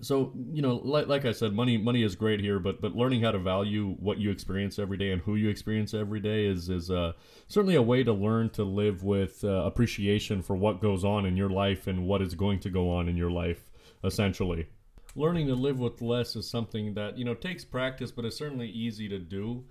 so 0.01 0.34
you 0.51 0.62
know 0.62 0.75
like, 0.84 1.08
like 1.08 1.25
i 1.25 1.32
said 1.32 1.53
money 1.53 1.77
money 1.77 2.03
is 2.03 2.15
great 2.15 2.39
here 2.39 2.60
but 2.60 2.82
but 2.82 2.96
learning 2.96 3.22
how 3.22 3.32
to 3.32 3.38
value 3.38 3.96
what 4.00 4.18
you 4.18 4.32
experience 4.32 4.80
every 4.80 4.98
day 4.98 5.12
and 5.12 5.22
who 5.22 5.36
you 5.36 5.50
experience 5.50 5.94
every 5.94 6.20
day 6.20 6.46
is 6.46 6.70
is 6.70 6.89
uh, 6.91 7.12
certainly 7.48 7.75
a 7.75 7.82
way 7.82 8.03
to 8.03 8.13
learn 8.13 8.50
to 8.50 8.63
live 8.63 9.03
with 9.03 9.44
uh, 9.44 9.48
appreciation 9.48 10.41
for 10.41 10.56
what 10.56 10.82
goes 10.82 11.03
on 11.03 11.25
in 11.25 11.38
your 11.38 11.50
life 11.50 11.88
and 11.88 12.06
what 12.06 12.22
is 12.22 12.34
going 12.34 12.60
to 12.60 12.70
go 12.70 12.89
on 12.89 13.08
in 13.08 13.18
your 13.18 13.32
life 13.32 13.70
essentially 14.03 14.68
learning 15.15 15.48
to 15.48 15.55
live 15.55 15.79
with 15.79 16.01
less 16.01 16.36
is 16.36 16.50
something 16.50 16.93
that 16.93 17.17
you 17.17 17.25
know 17.25 17.34
takes 17.34 17.63
practice 17.65 18.12
but 18.12 18.25
it's 18.25 18.38
certainly 18.38 18.69
easy 18.69 19.07
to 19.07 19.19
do 19.19 19.63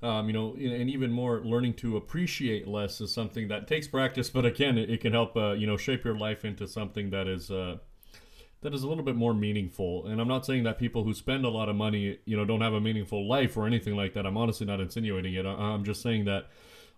um, 0.00 0.28
you 0.28 0.32
know, 0.32 0.54
and 0.54 0.88
even 0.88 1.10
more, 1.10 1.40
learning 1.40 1.74
to 1.74 1.96
appreciate 1.96 2.68
less 2.68 3.00
is 3.00 3.12
something 3.12 3.48
that 3.48 3.66
takes 3.66 3.88
practice, 3.88 4.30
but 4.34 4.44
again, 4.44 4.78
it, 4.78 4.90
it 4.90 5.00
can 5.00 5.12
help, 5.12 5.36
uh, 5.36 5.52
you 5.52 5.66
know, 5.66 5.76
shape 5.76 6.04
your 6.04 6.16
life 6.16 6.44
into 6.44 6.68
something 6.68 7.10
that 7.10 7.26
is, 7.26 7.50
uh, 7.50 7.78
that 8.60 8.74
is 8.74 8.82
a 8.82 8.88
little 8.88 9.04
bit 9.04 9.16
more 9.16 9.34
meaningful. 9.34 10.06
And 10.06 10.20
I'm 10.20 10.28
not 10.28 10.46
saying 10.46 10.64
that 10.64 10.78
people 10.78 11.04
who 11.04 11.14
spend 11.14 11.44
a 11.44 11.48
lot 11.48 11.68
of 11.68 11.76
money, 11.76 12.18
you 12.24 12.36
know, 12.36 12.44
don't 12.44 12.60
have 12.60 12.74
a 12.74 12.80
meaningful 12.80 13.28
life 13.28 13.56
or 13.56 13.66
anything 13.66 13.96
like 13.96 14.14
that. 14.14 14.26
I'm 14.26 14.36
honestly 14.36 14.66
not 14.66 14.80
insinuating 14.80 15.34
it. 15.34 15.46
I'm 15.46 15.84
just 15.84 16.02
saying 16.02 16.24
that 16.26 16.48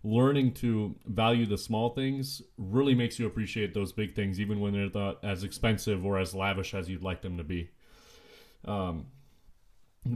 learning 0.03 0.55
to 0.55 0.95
value 1.07 1.45
the 1.45 1.59
small 1.59 1.91
things 1.91 2.41
really 2.57 2.95
makes 2.95 3.19
you 3.19 3.27
appreciate 3.27 3.75
those 3.75 3.93
big 3.93 4.15
things, 4.15 4.41
even 4.41 4.59
when 4.61 4.73
they're 4.73 4.89
not 4.95 5.23
as 5.23 5.45
expensive 5.45 6.05
or 6.05 6.19
as 6.19 6.35
lavish 6.35 6.73
as 6.73 6.89
you'd 6.89 7.03
like 7.03 7.21
them 7.21 7.37
to 7.37 7.45
be. 7.45 7.69
Um, 8.65 9.07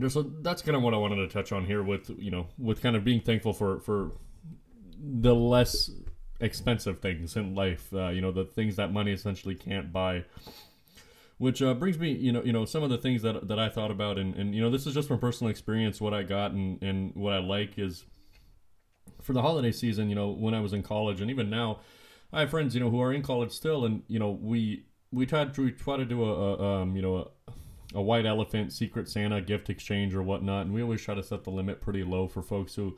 so 0.07 0.23
that's 0.23 0.61
kind 0.61 0.75
of 0.75 0.81
what 0.81 0.93
I 0.93 0.97
wanted 0.97 1.17
to 1.17 1.27
touch 1.27 1.51
on 1.51 1.65
here 1.65 1.83
with, 1.83 2.09
you 2.17 2.31
know, 2.31 2.47
with 2.57 2.81
kind 2.81 2.95
of 2.95 3.03
being 3.03 3.21
thankful 3.21 3.53
for, 3.53 3.79
for 3.79 4.11
the 4.99 5.35
less 5.35 5.91
expensive 6.39 6.99
things 6.99 7.35
in 7.35 7.55
life, 7.55 7.93
uh, 7.93 8.09
you 8.09 8.21
know, 8.21 8.31
the 8.31 8.45
things 8.45 8.75
that 8.77 8.91
money 8.91 9.11
essentially 9.11 9.55
can't 9.55 9.91
buy. 9.91 10.25
Which 11.37 11.61
uh, 11.61 11.73
brings 11.73 11.99
me 11.99 12.13
you 12.13 12.31
know 12.31 12.41
you 12.43 12.53
know 12.53 12.63
some 12.63 12.81
of 12.81 12.89
the 12.89 12.97
things 12.97 13.21
that, 13.23 13.49
that 13.49 13.59
i 13.59 13.67
thought 13.67 13.91
about 13.91 14.17
and, 14.17 14.33
and 14.35 14.55
you 14.55 14.61
know 14.61 14.69
this 14.69 14.87
is 14.87 14.93
just 14.93 15.09
from 15.09 15.19
personal 15.19 15.51
experience 15.51 15.99
what 15.99 16.13
i 16.13 16.23
got 16.23 16.51
and, 16.51 16.81
and 16.81 17.13
what 17.13 17.33
i 17.33 17.39
like 17.39 17.77
is 17.77 18.05
for 19.21 19.33
the 19.33 19.41
holiday 19.41 19.73
season 19.73 20.07
you 20.07 20.15
know 20.15 20.29
when 20.29 20.53
i 20.53 20.61
was 20.61 20.71
in 20.71 20.81
college 20.81 21.19
and 21.19 21.29
even 21.29 21.49
now 21.49 21.81
i 22.31 22.39
have 22.39 22.49
friends 22.49 22.73
you 22.73 22.79
know 22.79 22.89
who 22.89 23.01
are 23.01 23.11
in 23.11 23.21
college 23.21 23.51
still 23.51 23.83
and 23.83 24.01
you 24.07 24.17
know 24.17 24.31
we 24.31 24.85
we 25.11 25.25
try 25.25 25.43
to 25.43 25.71
try 25.71 25.97
to 25.97 26.05
do 26.05 26.23
a, 26.23 26.53
a 26.55 26.81
um, 26.81 26.95
you 26.95 27.01
know 27.01 27.29
a, 27.95 28.01
white 28.01 28.25
elephant 28.25 28.71
secret 28.73 29.09
santa 29.09 29.41
gift 29.41 29.69
exchange 29.69 30.13
or 30.13 30.21
whatnot 30.21 30.65
and 30.65 30.73
we 30.73 30.81
always 30.81 31.01
try 31.01 31.15
to 31.15 31.23
set 31.23 31.43
the 31.43 31.49
limit 31.51 31.81
pretty 31.81 32.03
low 32.03 32.27
for 32.27 32.41
folks 32.41 32.75
who 32.75 32.97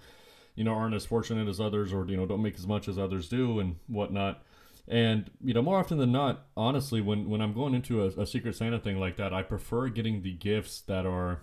you 0.56 0.64
know 0.64 0.74
aren't 0.74 0.96
as 0.96 1.06
fortunate 1.06 1.48
as 1.48 1.60
others 1.60 1.94
or 1.94 2.06
you 2.08 2.18
know 2.18 2.26
don't 2.26 2.42
make 2.42 2.56
as 2.56 2.68
much 2.68 2.88
as 2.88 2.98
others 2.98 3.30
do 3.30 3.60
and 3.60 3.76
whatnot 3.88 4.44
And 4.88 5.30
you 5.44 5.54
know, 5.54 5.62
more 5.62 5.80
often 5.80 5.98
than 5.98 6.12
not, 6.12 6.46
honestly, 6.56 7.02
when 7.02 7.30
when 7.30 7.42
I'm 7.42 7.54
going 7.54 7.74
into 7.74 8.04
a, 8.04 8.08
a 8.22 8.26
Secret 8.26 8.56
Santa 8.56 8.80
thing 8.80 9.00
like 9.00 9.18
that, 9.18 9.34
I 9.34 9.44
prefer 9.44 9.90
getting 9.90 10.22
the 10.22 10.34
gifts 10.34 10.82
that 10.82 11.06
are 11.06 11.42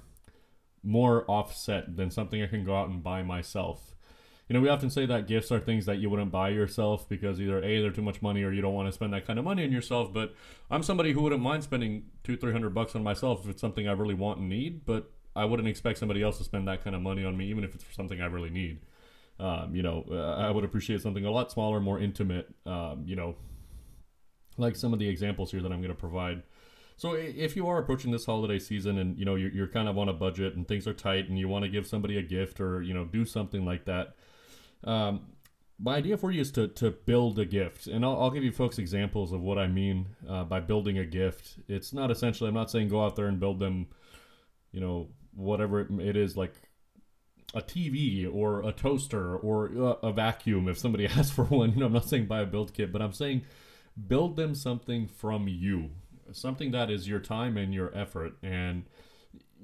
more 0.82 1.24
offset 1.30 1.96
than 1.96 2.10
something 2.10 2.42
I 2.42 2.46
can 2.46 2.64
go 2.64 2.76
out 2.76 2.88
and 2.88 3.02
buy 3.02 3.22
myself. 3.22 3.93
You 4.48 4.54
know, 4.54 4.60
we 4.60 4.68
often 4.68 4.90
say 4.90 5.06
that 5.06 5.26
gifts 5.26 5.50
are 5.50 5.58
things 5.58 5.86
that 5.86 5.98
you 5.98 6.10
wouldn't 6.10 6.30
buy 6.30 6.50
yourself 6.50 7.08
because 7.08 7.40
either 7.40 7.62
A, 7.62 7.80
they're 7.80 7.90
too 7.90 8.02
much 8.02 8.20
money 8.20 8.42
or 8.42 8.52
you 8.52 8.60
don't 8.60 8.74
want 8.74 8.88
to 8.88 8.92
spend 8.92 9.12
that 9.14 9.26
kind 9.26 9.38
of 9.38 9.44
money 9.44 9.64
on 9.64 9.72
yourself. 9.72 10.12
But 10.12 10.34
I'm 10.70 10.82
somebody 10.82 11.12
who 11.12 11.22
wouldn't 11.22 11.42
mind 11.42 11.64
spending 11.64 12.04
two, 12.24 12.36
three 12.36 12.52
hundred 12.52 12.74
bucks 12.74 12.94
on 12.94 13.02
myself 13.02 13.44
if 13.44 13.50
it's 13.50 13.60
something 13.60 13.88
I 13.88 13.92
really 13.92 14.14
want 14.14 14.40
and 14.40 14.48
need, 14.48 14.84
but 14.84 15.10
I 15.34 15.46
wouldn't 15.46 15.68
expect 15.68 15.98
somebody 15.98 16.22
else 16.22 16.38
to 16.38 16.44
spend 16.44 16.68
that 16.68 16.84
kind 16.84 16.94
of 16.94 17.02
money 17.02 17.24
on 17.24 17.36
me, 17.36 17.46
even 17.46 17.64
if 17.64 17.74
it's 17.74 17.84
for 17.84 17.92
something 17.92 18.20
I 18.20 18.26
really 18.26 18.50
need. 18.50 18.80
Um, 19.40 19.74
you 19.74 19.82
know, 19.82 20.04
uh, 20.10 20.36
I 20.36 20.50
would 20.50 20.64
appreciate 20.64 21.00
something 21.00 21.24
a 21.24 21.30
lot 21.30 21.50
smaller, 21.50 21.80
more 21.80 21.98
intimate. 21.98 22.54
Um, 22.66 23.02
you 23.04 23.16
know, 23.16 23.34
like 24.58 24.76
some 24.76 24.92
of 24.92 24.98
the 24.98 25.08
examples 25.08 25.50
here 25.50 25.60
that 25.62 25.72
I'm 25.72 25.80
going 25.80 25.88
to 25.88 25.98
provide. 25.98 26.42
So 26.96 27.14
if 27.14 27.56
you 27.56 27.66
are 27.66 27.78
approaching 27.78 28.12
this 28.12 28.26
holiday 28.26 28.58
season 28.60 28.98
and 28.98 29.18
you 29.18 29.24
know 29.24 29.34
you're, 29.34 29.50
you're 29.50 29.66
kind 29.66 29.88
of 29.88 29.98
on 29.98 30.08
a 30.08 30.12
budget 30.12 30.54
and 30.54 30.66
things 30.68 30.86
are 30.86 30.92
tight 30.94 31.28
and 31.28 31.38
you 31.38 31.48
want 31.48 31.64
to 31.64 31.68
give 31.68 31.86
somebody 31.86 32.18
a 32.18 32.22
gift 32.22 32.60
or 32.60 32.82
you 32.82 32.94
know 32.94 33.04
do 33.04 33.24
something 33.24 33.64
like 33.64 33.84
that, 33.86 34.14
um, 34.84 35.26
my 35.78 35.96
idea 35.96 36.16
for 36.16 36.30
you 36.30 36.40
is 36.40 36.52
to, 36.52 36.68
to 36.68 36.90
build 36.90 37.38
a 37.38 37.44
gift 37.44 37.86
and 37.86 38.04
I'll, 38.04 38.20
I'll 38.22 38.30
give 38.30 38.44
you 38.44 38.52
folks 38.52 38.78
examples 38.78 39.32
of 39.32 39.40
what 39.40 39.58
i 39.58 39.66
mean 39.66 40.06
uh, 40.28 40.44
by 40.44 40.60
building 40.60 40.98
a 40.98 41.04
gift 41.04 41.56
it's 41.68 41.92
not 41.92 42.10
essentially 42.10 42.48
i'm 42.48 42.54
not 42.54 42.70
saying 42.70 42.88
go 42.88 43.04
out 43.04 43.16
there 43.16 43.26
and 43.26 43.40
build 43.40 43.58
them 43.58 43.88
you 44.72 44.80
know 44.80 45.08
whatever 45.34 45.80
it 46.00 46.16
is 46.16 46.36
like 46.36 46.54
a 47.54 47.62
TV 47.62 48.28
or 48.32 48.62
a 48.68 48.72
toaster 48.72 49.36
or 49.36 49.96
a, 50.02 50.12
vacuum 50.12 50.68
if 50.68 50.78
somebody 50.78 51.06
asks 51.16 51.30
for 51.30 51.44
one. 51.44 51.72
You 51.72 51.80
know, 51.80 51.86
I'm 51.86 51.92
not 51.92 52.08
saying 52.08 52.26
buy 52.26 52.40
a 52.40 52.46
build 52.46 52.74
kit, 52.74 52.92
but 52.92 53.00
I'm 53.00 53.12
saying 53.12 53.42
build 54.08 54.36
them 54.36 54.54
something 54.54 55.06
from 55.06 55.46
you, 55.48 55.90
something 56.32 56.72
that 56.72 56.90
is 56.90 57.08
your 57.08 57.20
time 57.20 57.56
and 57.56 57.72
your 57.72 57.96
effort. 57.96 58.32
And 58.42 58.84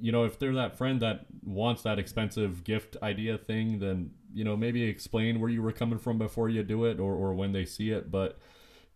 you 0.01 0.13
know, 0.13 0.25
if 0.25 0.39
they're 0.39 0.55
that 0.55 0.79
friend 0.79 1.03
that 1.03 1.27
wants 1.45 1.83
that 1.83 1.99
expensive 1.99 2.65
gift 2.65 2.97
idea 3.03 3.37
thing, 3.37 3.81
then 3.81 4.13
you 4.33 4.45
know 4.45 4.57
maybe 4.57 4.83
explain 4.83 5.41
where 5.41 5.51
you 5.51 5.63
were 5.63 5.73
coming 5.73 5.99
from 5.99 6.19
before 6.19 6.49
you 6.49 6.63
do 6.63 6.85
it 6.85 7.01
or 7.01 7.15
or 7.15 7.35
when 7.35 7.53
they 7.53 7.65
see 7.65 7.91
it. 7.91 8.11
But 8.11 8.39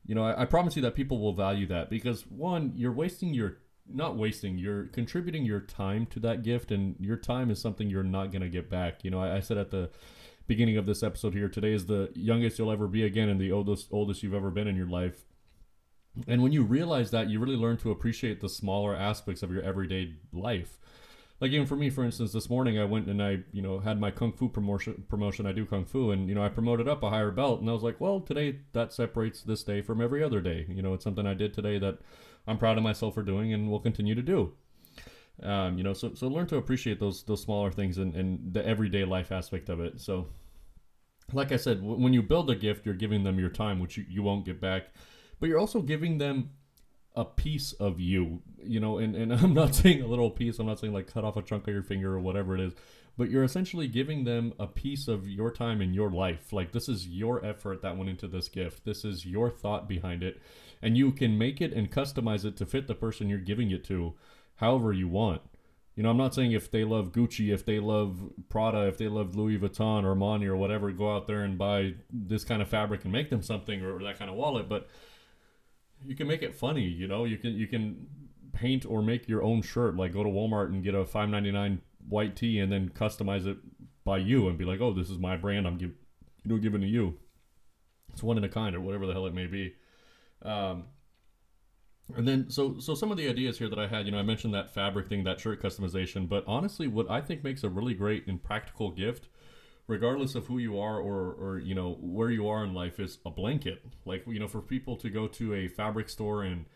you 0.07 0.15
know, 0.15 0.25
I, 0.25 0.43
I 0.43 0.45
promise 0.45 0.77
you 0.77 0.83
that 0.83 0.95
people 0.95 1.21
will 1.21 1.33
value 1.33 1.67
that 1.69 1.91
because 1.91 2.27
one, 2.27 2.73
you're 2.77 2.93
wasting 2.93 3.33
your 3.33 3.59
not 3.87 4.17
wasting 4.17 4.57
you're 4.57 4.85
contributing 4.85 5.45
your 5.45 5.61
time 5.61 6.07
to 6.07 6.19
that 6.21 6.43
gift 6.43 6.71
and 6.71 6.97
your 6.99 7.17
time 7.17 7.51
is 7.51 7.61
something 7.61 7.91
you're 7.91 8.03
not 8.03 8.33
going 8.33 8.43
to 8.43 8.49
get 8.49 8.71
back 8.71 9.05
you 9.05 9.11
know 9.11 9.21
I, 9.21 9.37
I, 9.37 9.41
said 9.41 9.59
at 9.59 9.71
the 9.71 9.91
beginning 10.47 10.77
of 10.77 10.87
this 10.87 11.03
episode 11.03 11.35
here 11.35 11.49
today 11.49 11.73
is 11.73 11.87
the 11.87 12.11
youngest 12.15 12.59
you'll 12.59 12.73
ever 12.73 12.89
be 12.89 13.05
again 13.05 13.29
and 13.29 13.41
the 13.41 13.53
oldest 13.53 13.89
oldest 13.91 14.23
you've 14.23 14.35
ever 14.35 14.51
been 14.51 14.69
in 14.69 14.77
your 14.77 14.89
life 14.89 15.25
and 16.27 16.43
when 16.43 16.53
you 16.53 16.63
realize 16.63 17.11
that 17.11 17.29
you 17.29 17.41
really 17.41 17.57
learn 17.57 17.77
to 17.79 17.91
appreciate 17.91 18.41
the 18.41 18.49
smaller 18.49 18.97
aspects 18.97 19.43
of 19.43 19.53
your 19.53 19.63
everyday 19.63 20.15
life 20.33 20.79
like 21.41 21.51
even 21.51 21.67
for 21.67 21.77
me 21.77 21.91
for 21.91 22.05
instance 22.05 22.33
this 22.33 22.49
morning 22.49 22.79
i 22.79 22.85
went 22.85 23.07
and 23.07 23.23
i 23.23 23.39
you 23.53 23.61
know 23.61 23.79
had 23.79 24.01
my 24.01 24.11
kung 24.11 24.33
fu 24.33 24.49
promotion 24.49 25.05
promotion 25.09 25.47
i 25.47 25.53
do 25.53 25.67
kung 25.67 25.85
fu 25.85 26.11
and 26.11 26.29
you 26.29 26.35
know 26.35 26.43
i 26.45 26.49
promoted 26.49 26.89
up 26.89 27.03
a 27.03 27.11
higher 27.11 27.31
belt 27.31 27.61
and 27.61 27.69
i 27.69 27.73
was 27.73 27.83
like 27.83 28.01
well 28.01 28.21
today 28.21 28.61
that 28.73 28.93
separates 28.93 29.43
this 29.43 29.63
day 29.63 29.83
from 29.83 30.01
every 30.01 30.23
other 30.23 30.41
day 30.41 30.65
you 30.69 30.83
know 30.83 30.95
it's 30.95 31.05
something 31.05 31.27
i 31.27 31.35
did 31.35 31.53
today 31.53 31.79
that 31.79 31.99
I'm 32.47 32.59
proud 32.59 32.77
of 32.77 32.85
myself 32.85 33.15
for 33.15 33.23
doing 33.23 33.53
and 33.53 33.71
will 33.71 33.81
continue 33.81 34.15
to 34.15 34.23
do. 34.23 34.53
Um, 35.43 35.79
you 35.79 35.85
know, 35.85 35.95
so 35.95 36.15
so 36.15 36.29
learn 36.29 36.47
to 36.49 36.57
appreciate 36.57 37.01
those 37.01 37.25
those 37.25 37.43
smaller 37.43 37.73
things 37.73 37.99
and, 37.99 38.15
and 38.15 38.53
the 38.53 38.65
everyday 38.65 39.05
life 39.05 39.33
aspect 39.33 39.69
of 39.69 39.81
it. 39.81 40.01
So, 40.01 40.29
like 41.33 41.51
I 41.51 41.57
said, 41.57 41.79
w- 41.81 42.01
when 42.01 42.13
you 42.13 42.23
build 42.23 42.51
a 42.51 42.55
gift, 42.55 42.87
you're 42.87 42.95
giving 42.95 43.25
them 43.25 43.39
your 43.39 43.49
time, 43.49 43.81
which 43.81 43.97
you, 43.97 44.05
you 44.09 44.23
won't 44.23 44.45
get 44.45 44.61
back, 44.61 44.95
but 45.41 45.49
you're 45.49 45.59
also 45.59 45.83
giving 45.83 46.19
them 46.19 46.51
a 47.15 47.25
piece 47.25 47.73
of 47.75 48.01
you. 48.01 48.43
You 48.63 48.81
know, 48.81 48.99
and, 48.99 49.15
and 49.15 49.33
I'm 49.35 49.55
not 49.55 49.75
saying 49.75 50.03
a 50.03 50.07
little 50.07 50.31
piece. 50.31 50.59
I'm 50.59 50.67
not 50.67 50.79
saying 50.79 50.93
like 50.93 51.13
cut 51.13 51.25
off 51.25 51.37
a 51.37 51.43
chunk 51.43 51.69
of 51.69 51.75
your 51.75 51.83
finger 51.83 52.15
or 52.15 52.21
whatever 52.21 52.55
it 52.55 52.61
is, 52.61 52.73
but 53.17 53.31
you're 53.31 53.45
essentially 53.45 53.89
giving 53.89 54.25
them 54.25 54.53
a 54.59 54.67
piece 54.67 55.09
of 55.09 55.29
your 55.29 55.51
time 55.51 55.81
in 55.81 55.95
your 55.95 56.11
life. 56.11 56.53
Like 56.53 56.73
this 56.73 56.89
is 56.89 57.09
your 57.09 57.45
effort 57.45 57.83
that 57.83 57.97
went 57.97 58.11
into 58.11 58.27
this 58.27 58.49
gift. 58.49 58.85
This 58.85 59.05
is 59.05 59.27
your 59.27 59.51
thought 59.51 59.89
behind 59.89 60.23
it 60.23 60.41
and 60.85 60.99
you 60.99 61.13
can 61.13 61.39
make 61.39 61.63
it 61.63 61.73
and 61.73 61.91
customize 61.91 62.45
it 62.45 62.59
to 62.59 62.67
fit 62.67 62.87
the 62.87 62.95
person 62.95 63.31
you're 63.31 63.39
giving 63.39 63.71
it 63.71 63.83
to 63.85 64.13
however 64.57 64.93
you 64.93 65.09
want. 65.09 65.41
You 65.97 66.03
know, 66.03 66.11
I'm 66.11 66.19
not 66.19 66.35
saying 66.35 66.53
if 66.53 66.71
they 66.71 66.85
love 66.85 67.11
Gucci, 67.11 67.55
if 67.55 67.65
they 67.65 67.79
love 67.79 68.19
Prada, 68.51 68.87
if 68.87 68.99
they 68.99 69.09
love 69.09 69.35
Louis 69.35 69.59
Vuitton 69.59 70.05
or 70.05 70.15
Armani 70.15 70.45
or 70.47 70.57
whatever, 70.57 70.91
go 70.91 71.17
out 71.17 71.27
there 71.27 71.43
and 71.43 71.57
buy 71.57 71.95
this 72.13 72.45
kind 72.45 72.61
of 72.61 72.69
fabric 72.69 73.05
and 73.05 73.13
make 73.13 73.31
them 73.31 73.43
something 73.43 73.83
or 73.83 73.99
that 74.03 74.19
kind 74.19 74.31
of 74.31 74.37
wallet, 74.37 74.69
but 74.69 74.89
you 76.07 76.15
can 76.15 76.27
make 76.27 76.43
it 76.43 76.55
funny, 76.55 76.85
you 76.85 77.07
know? 77.07 77.25
You 77.25 77.39
can 77.39 77.55
you 77.55 77.67
can 77.67 78.07
paint 78.53 78.87
or 78.87 79.03
make 79.03 79.29
your 79.29 79.43
own 79.43 79.63
shirt, 79.63 79.97
like 79.97 80.13
go 80.13 80.23
to 80.23 80.29
Walmart 80.29 80.67
and 80.69 80.83
get 80.83 80.95
a 80.95 81.05
5.99 81.05 81.81
white 82.09 82.37
tee 82.37 82.61
and 82.61 82.71
then 82.71 82.91
customize 82.91 83.47
it 83.47 83.59
by 84.05 84.19
you 84.19 84.49
and 84.49 84.59
be 84.59 84.65
like, 84.65 84.81
"Oh, 84.81 84.93
this 84.93 85.11
is 85.11 85.19
my 85.19 85.37
brand. 85.37 85.67
I'm 85.67 85.79
give, 85.79 85.93
you 86.43 86.51
know 86.51 86.59
giving 86.59 86.83
to 86.83 86.87
you." 86.87 87.19
It's 88.13 88.23
one 88.23 88.39
in 88.39 88.45
a 88.45 88.49
kind 88.49 88.77
or 88.77 88.81
whatever 88.81 89.07
the 89.07 89.13
hell 89.13 89.27
it 89.27 89.35
may 89.35 89.47
be. 89.47 89.75
Um, 90.43 90.85
and 92.17 92.29
then 92.29 92.51
so 92.51 92.79
so 92.79 92.95
some 92.95 93.11
of 93.11 93.17
the 93.17 93.29
ideas 93.29 93.59
here 93.59 93.69
that 93.69 93.79
I 93.79 93.89
had, 93.89 94.07
you 94.07 94.13
know, 94.13 94.19
I 94.19 94.23
mentioned 94.23 94.55
that 94.55 94.73
fabric 94.73 95.09
thing, 95.09 95.25
that 95.25 95.41
shirt 95.41 95.63
customization, 95.63 96.29
but 96.29 96.45
honestly, 96.47 96.87
what 96.87 97.11
I 97.11 97.21
think 97.21 97.43
makes 97.43 97.65
a 97.65 97.69
really 97.69 97.95
great 97.95 98.27
and 98.27 98.43
practical 98.43 98.91
gift, 98.91 99.29
regardless 99.87 100.35
of 100.35 100.47
who 100.47 100.59
you 100.59 100.79
are 100.79 100.99
or 100.99 101.33
or 101.33 101.59
you 101.59 101.75
know 101.75 101.99
where 102.01 102.31
you 102.31 102.49
are 102.49 102.65
in 102.65 102.75
life, 102.75 103.01
is 103.01 103.19
a 103.25 103.31
blanket. 103.31 103.85
Like 104.05 104.25
you 104.27 104.41
know, 104.41 104.49
for 104.49 104.61
people 104.61 104.97
to 104.99 105.11
go 105.11 105.27
to 105.29 105.55
a 105.55 105.69
fabric 105.69 106.09
store 106.09 106.43
and 106.43 106.67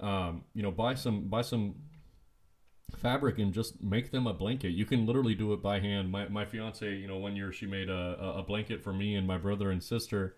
um, 0.00 0.44
you 0.54 0.62
know 0.62 0.70
buy 0.70 0.94
some 0.94 1.28
buy 1.28 1.42
some 1.42 1.74
fabric 2.96 3.38
and 3.38 3.52
just 3.52 3.82
make 3.82 4.10
them 4.10 4.26
a 4.26 4.34
blanket. 4.34 4.70
You 4.70 4.86
can 4.86 5.06
literally 5.06 5.34
do 5.34 5.52
it 5.52 5.62
by 5.62 5.80
hand. 5.80 6.10
My 6.10 6.28
my 6.28 6.44
fiance, 6.44 6.88
you 6.88 7.08
know, 7.08 7.18
one 7.18 7.36
year 7.36 7.52
she 7.52 7.66
made 7.66 7.88
a 7.88 8.34
a 8.38 8.42
blanket 8.42 8.82
for 8.82 8.92
me 8.92 9.14
and 9.16 9.26
my 9.26 9.38
brother 9.38 9.70
and 9.70 9.82
sister 9.82 10.36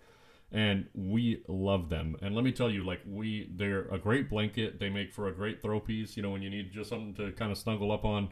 and 0.52 0.86
we 0.94 1.42
love 1.48 1.88
them. 1.88 2.16
And 2.22 2.34
let 2.34 2.44
me 2.44 2.52
tell 2.52 2.70
you, 2.70 2.84
like 2.84 3.00
we, 3.06 3.50
they're 3.54 3.86
a 3.88 3.98
great 3.98 4.30
blanket. 4.30 4.78
They 4.78 4.88
make 4.88 5.12
for 5.12 5.28
a 5.28 5.32
great 5.32 5.60
throw 5.60 5.80
piece. 5.80 6.16
You 6.16 6.22
know, 6.22 6.30
when 6.30 6.42
you 6.42 6.50
need 6.50 6.72
just 6.72 6.90
something 6.90 7.14
to 7.14 7.32
kind 7.32 7.50
of 7.50 7.58
snuggle 7.58 7.90
up 7.90 8.04
on, 8.04 8.30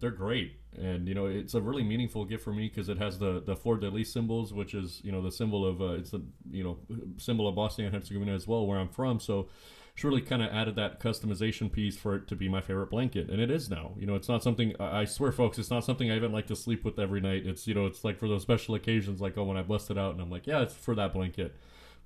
they're 0.00 0.10
great. 0.10 0.56
And 0.76 1.08
you 1.08 1.14
know, 1.14 1.26
it's 1.26 1.54
a 1.54 1.60
really 1.60 1.82
meaningful 1.82 2.24
gift 2.24 2.44
for 2.44 2.52
me 2.52 2.68
because 2.68 2.88
it 2.88 2.98
has 2.98 3.18
the 3.18 3.42
the 3.44 3.56
fleur 3.56 3.78
de 3.78 3.90
lis 3.90 4.12
symbols, 4.12 4.52
which 4.52 4.74
is 4.74 5.00
you 5.02 5.10
know 5.10 5.22
the 5.22 5.32
symbol 5.32 5.66
of 5.66 5.80
uh, 5.80 5.94
it's 5.94 6.10
the 6.10 6.22
you 6.50 6.62
know 6.62 6.78
symbol 7.16 7.48
of 7.48 7.54
Bosnia 7.54 7.88
and 7.88 7.96
Herzegovina 7.96 8.34
as 8.34 8.46
well, 8.46 8.66
where 8.66 8.78
I'm 8.78 8.88
from. 8.88 9.18
So 9.18 9.48
she 9.94 10.06
really 10.06 10.20
kind 10.20 10.42
of 10.42 10.52
added 10.52 10.76
that 10.76 11.00
customization 11.00 11.72
piece 11.72 11.96
for 11.96 12.14
it 12.14 12.28
to 12.28 12.36
be 12.36 12.48
my 12.48 12.60
favorite 12.60 12.90
blanket, 12.90 13.28
and 13.28 13.40
it 13.40 13.50
is 13.50 13.68
now. 13.68 13.94
You 13.98 14.06
know, 14.06 14.14
it's 14.14 14.28
not 14.28 14.44
something 14.44 14.74
I 14.78 15.04
swear, 15.04 15.32
folks, 15.32 15.58
it's 15.58 15.70
not 15.70 15.84
something 15.84 16.10
I 16.10 16.16
even 16.16 16.30
like 16.30 16.46
to 16.48 16.56
sleep 16.56 16.84
with 16.84 17.00
every 17.00 17.20
night. 17.20 17.44
It's 17.44 17.66
you 17.66 17.74
know, 17.74 17.86
it's 17.86 18.04
like 18.04 18.18
for 18.18 18.28
those 18.28 18.42
special 18.42 18.76
occasions, 18.76 19.20
like 19.20 19.36
oh, 19.36 19.44
when 19.44 19.56
I 19.56 19.62
bust 19.62 19.90
it 19.90 19.98
out, 19.98 20.12
and 20.12 20.20
I'm 20.22 20.30
like, 20.30 20.46
yeah, 20.46 20.60
it's 20.62 20.74
for 20.74 20.94
that 20.94 21.12
blanket, 21.12 21.56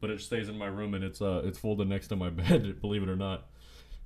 but 0.01 0.09
it 0.09 0.23
stays 0.23 0.49
in 0.49 0.57
my 0.57 0.67
room 0.67 0.95
and 0.95 1.05
it's 1.05 1.21
uh 1.21 1.43
it's 1.45 1.59
folded 1.59 1.89
next 1.89 2.09
to 2.09 2.17
my 2.17 2.31
bed, 2.31 2.81
believe 2.81 3.03
it 3.03 3.11
or 3.11 3.17
not. 3.17 3.49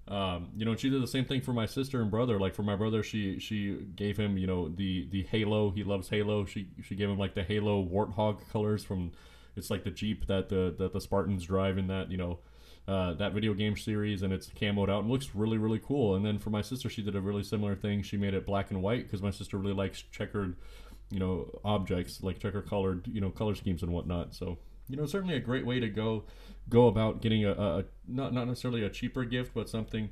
Um, 0.09 0.51
you 0.57 0.65
know, 0.65 0.77
she 0.77 0.89
did 0.89 1.03
the 1.03 1.07
same 1.09 1.25
thing 1.25 1.41
for 1.41 1.53
my 1.53 1.67
sister 1.67 2.01
and 2.01 2.11
brother. 2.11 2.39
Like 2.39 2.55
for 2.55 2.63
my 2.63 2.77
brother, 2.77 3.03
she 3.03 3.39
she 3.39 3.75
gave 3.97 4.17
him, 4.17 4.39
you 4.39 4.47
know, 4.47 4.69
the 4.69 5.09
the 5.11 5.25
Halo. 5.25 5.71
He 5.71 5.85
loves 5.85 6.09
Halo. 6.09 6.45
She 6.45 6.69
she 6.83 6.95
gave 6.95 7.09
him 7.09 7.19
like 7.19 7.35
the 7.35 7.43
Halo 7.43 7.85
Warthog 7.85 8.49
colors 8.51 8.85
from. 8.85 9.13
It's 9.57 9.71
like 9.71 9.85
the 9.85 9.91
Jeep 9.91 10.27
that 10.27 10.51
the 10.51 10.75
that 10.79 10.93
the 10.93 11.01
Spartans 11.01 11.45
drive 11.45 11.79
in 11.79 11.87
that 11.87 12.11
you 12.11 12.19
know 12.19 12.41
uh, 12.89 13.15
that 13.15 13.33
video 13.33 13.53
game 13.55 13.77
series 13.77 14.23
and 14.23 14.33
it's 14.33 14.49
camoed 14.49 14.89
out 14.89 15.01
and 15.03 15.11
looks 15.11 15.35
really 15.35 15.59
really 15.59 15.81
cool. 15.81 16.15
And 16.15 16.25
then 16.25 16.39
for 16.39 16.51
my 16.51 16.63
sister, 16.63 16.89
she 16.89 17.03
did 17.03 17.17
a 17.17 17.21
really 17.21 17.43
similar 17.43 17.75
thing. 17.75 18.03
She 18.03 18.17
made 18.17 18.35
it 18.35 18.47
black 18.47 18.71
and 18.71 18.83
white 18.83 19.05
because 19.05 19.23
my 19.23 19.31
sister 19.31 19.59
really 19.59 19.75
likes 19.75 20.03
checkered, 20.13 20.57
you 21.11 21.19
know, 21.19 21.51
objects 21.65 22.23
like 22.23 22.39
checker 22.39 22.63
colored, 22.63 23.09
you 23.09 23.21
know, 23.21 23.31
color 23.31 23.55
schemes 23.55 23.83
and 23.83 23.93
whatnot. 23.93 24.35
So 24.35 24.59
you 24.89 24.97
know, 24.97 25.07
certainly 25.07 25.35
a 25.35 25.41
great 25.41 25.67
way 25.67 25.81
to 25.81 25.89
go 25.89 26.25
go 26.69 26.87
about 26.87 27.21
getting 27.21 27.45
a, 27.45 27.53
a 27.53 27.85
not 28.07 28.33
not 28.33 28.47
necessarily 28.47 28.83
a 28.85 28.91
cheaper 28.91 29.25
gift, 29.25 29.53
but 29.55 29.69
something 29.69 30.11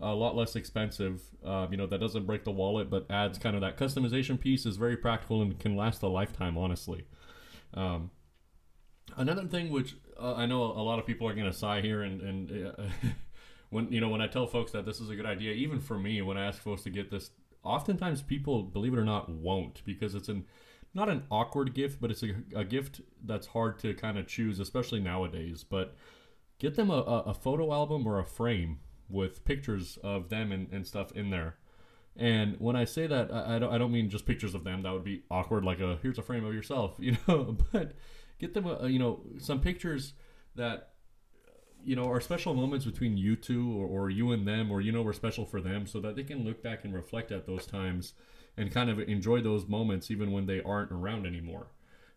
a 0.00 0.14
lot 0.14 0.34
less 0.36 0.56
expensive. 0.56 1.22
Uh, 1.44 1.66
you 1.70 1.76
know, 1.76 1.86
that 1.86 1.98
doesn't 1.98 2.26
break 2.26 2.44
the 2.44 2.50
wallet, 2.50 2.90
but 2.90 3.06
adds 3.10 3.38
kind 3.38 3.54
of 3.54 3.62
that 3.62 3.76
customization 3.76 4.38
piece 4.38 4.66
is 4.66 4.76
very 4.76 4.96
practical 4.96 5.42
and 5.42 5.58
can 5.58 5.76
last 5.76 6.02
a 6.02 6.08
lifetime. 6.08 6.56
Honestly. 6.56 7.06
Um, 7.74 8.10
another 9.16 9.44
thing 9.44 9.70
which 9.70 9.96
uh, 10.20 10.34
I 10.34 10.46
know 10.46 10.62
a 10.62 10.82
lot 10.82 10.98
of 10.98 11.06
people 11.06 11.28
are 11.28 11.34
going 11.34 11.50
to 11.50 11.52
sigh 11.52 11.80
here, 11.80 12.02
and 12.02 12.20
and 12.20 12.66
uh, 12.66 12.82
when 13.70 13.90
you 13.92 14.00
know 14.00 14.08
when 14.08 14.20
I 14.20 14.26
tell 14.26 14.46
folks 14.46 14.72
that 14.72 14.84
this 14.84 15.00
is 15.00 15.10
a 15.10 15.16
good 15.16 15.26
idea, 15.26 15.52
even 15.52 15.80
for 15.80 15.98
me, 15.98 16.22
when 16.22 16.36
I 16.36 16.46
ask 16.46 16.62
folks 16.62 16.82
to 16.82 16.90
get 16.90 17.10
this, 17.10 17.30
oftentimes 17.62 18.22
people, 18.22 18.62
believe 18.62 18.92
it 18.92 18.98
or 18.98 19.04
not, 19.04 19.28
won't 19.28 19.84
because 19.84 20.14
it's 20.14 20.28
an 20.28 20.44
not 20.94 21.08
an 21.08 21.24
awkward 21.30 21.74
gift, 21.74 22.00
but 22.00 22.10
it's 22.10 22.22
a, 22.22 22.34
a 22.54 22.64
gift 22.64 23.00
that's 23.24 23.48
hard 23.48 23.78
to 23.80 23.94
kind 23.94 24.18
of 24.18 24.26
choose, 24.26 24.60
especially 24.60 25.00
nowadays. 25.00 25.64
But 25.68 25.94
get 26.58 26.74
them 26.74 26.90
a, 26.90 26.98
a, 27.26 27.34
photo 27.34 27.72
album 27.72 28.06
or 28.06 28.18
a 28.18 28.24
frame 28.24 28.78
with 29.08 29.44
pictures 29.44 29.98
of 30.02 30.28
them 30.28 30.52
and, 30.52 30.68
and 30.70 30.86
stuff 30.86 31.12
in 31.12 31.30
there. 31.30 31.56
And 32.16 32.56
when 32.58 32.76
I 32.76 32.84
say 32.84 33.06
that, 33.06 33.32
I, 33.32 33.56
I, 33.56 33.58
don't, 33.58 33.72
I 33.72 33.78
don't 33.78 33.92
mean 33.92 34.10
just 34.10 34.26
pictures 34.26 34.54
of 34.54 34.64
them. 34.64 34.82
That 34.82 34.92
would 34.92 35.04
be 35.04 35.22
awkward, 35.30 35.64
like 35.64 35.80
a 35.80 35.98
here's 36.02 36.18
a 36.18 36.22
frame 36.22 36.44
of 36.44 36.54
yourself, 36.54 36.96
you 36.98 37.16
know. 37.26 37.56
but 37.72 37.92
get 38.38 38.54
them 38.54 38.66
a, 38.66 38.88
you 38.88 38.98
know 38.98 39.22
some 39.38 39.60
pictures 39.60 40.12
that 40.56 40.92
you 41.84 41.96
know, 41.96 42.04
are 42.04 42.20
special 42.20 42.54
moments 42.54 42.84
between 42.84 43.16
you 43.16 43.36
two 43.36 43.72
or, 43.76 43.86
or 43.86 44.10
you 44.10 44.32
and 44.32 44.46
them, 44.46 44.70
or 44.70 44.80
you 44.80 44.92
know, 44.92 45.02
we're 45.02 45.12
special 45.12 45.44
for 45.44 45.60
them, 45.60 45.86
so 45.86 46.00
that 46.00 46.16
they 46.16 46.22
can 46.22 46.44
look 46.44 46.62
back 46.62 46.84
and 46.84 46.94
reflect 46.94 47.32
at 47.32 47.46
those 47.46 47.66
times 47.66 48.14
and 48.56 48.72
kind 48.72 48.90
of 48.90 48.98
enjoy 49.00 49.40
those 49.40 49.66
moments 49.66 50.10
even 50.10 50.32
when 50.32 50.46
they 50.46 50.62
aren't 50.62 50.92
around 50.92 51.26
anymore. 51.26 51.68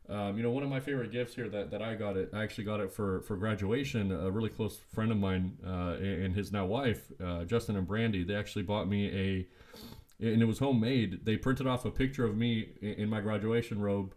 Um, 0.07 0.37
you 0.37 0.43
know, 0.43 0.51
one 0.51 0.63
of 0.63 0.69
my 0.69 0.79
favorite 0.79 1.11
gifts 1.11 1.33
here 1.33 1.49
that, 1.49 1.71
that 1.71 1.81
I 1.81 1.95
got 1.95 2.15
it, 2.15 2.29
I 2.31 2.43
actually 2.43 2.65
got 2.65 2.79
it 2.79 2.91
for, 2.91 3.21
for 3.21 3.35
graduation. 3.37 4.11
A 4.11 4.29
really 4.29 4.49
close 4.49 4.79
friend 4.93 5.11
of 5.11 5.17
mine 5.17 5.57
uh, 5.65 5.95
and 5.99 6.35
his 6.35 6.51
now 6.51 6.65
wife, 6.65 7.11
uh, 7.23 7.43
Justin 7.45 7.75
and 7.75 7.87
Brandy, 7.87 8.23
they 8.23 8.35
actually 8.35 8.63
bought 8.63 8.87
me 8.87 9.07
a, 9.07 10.25
and 10.25 10.41
it 10.41 10.45
was 10.45 10.59
homemade. 10.59 11.25
They 11.25 11.37
printed 11.37 11.65
off 11.65 11.85
a 11.85 11.91
picture 11.91 12.25
of 12.25 12.37
me 12.37 12.69
in 12.81 13.09
my 13.09 13.19
graduation 13.19 13.81
robe, 13.81 14.13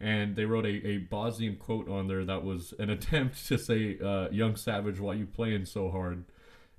and 0.00 0.34
they 0.34 0.44
wrote 0.44 0.66
a, 0.66 0.86
a 0.86 0.98
Bosnian 0.98 1.56
quote 1.56 1.88
on 1.88 2.08
there 2.08 2.24
that 2.24 2.42
was 2.42 2.74
an 2.80 2.90
attempt 2.90 3.46
to 3.46 3.58
say, 3.58 3.98
uh, 4.04 4.28
"Young 4.30 4.56
savage, 4.56 4.98
why 4.98 5.14
you 5.14 5.26
playing 5.26 5.66
so 5.66 5.88
hard?" 5.90 6.24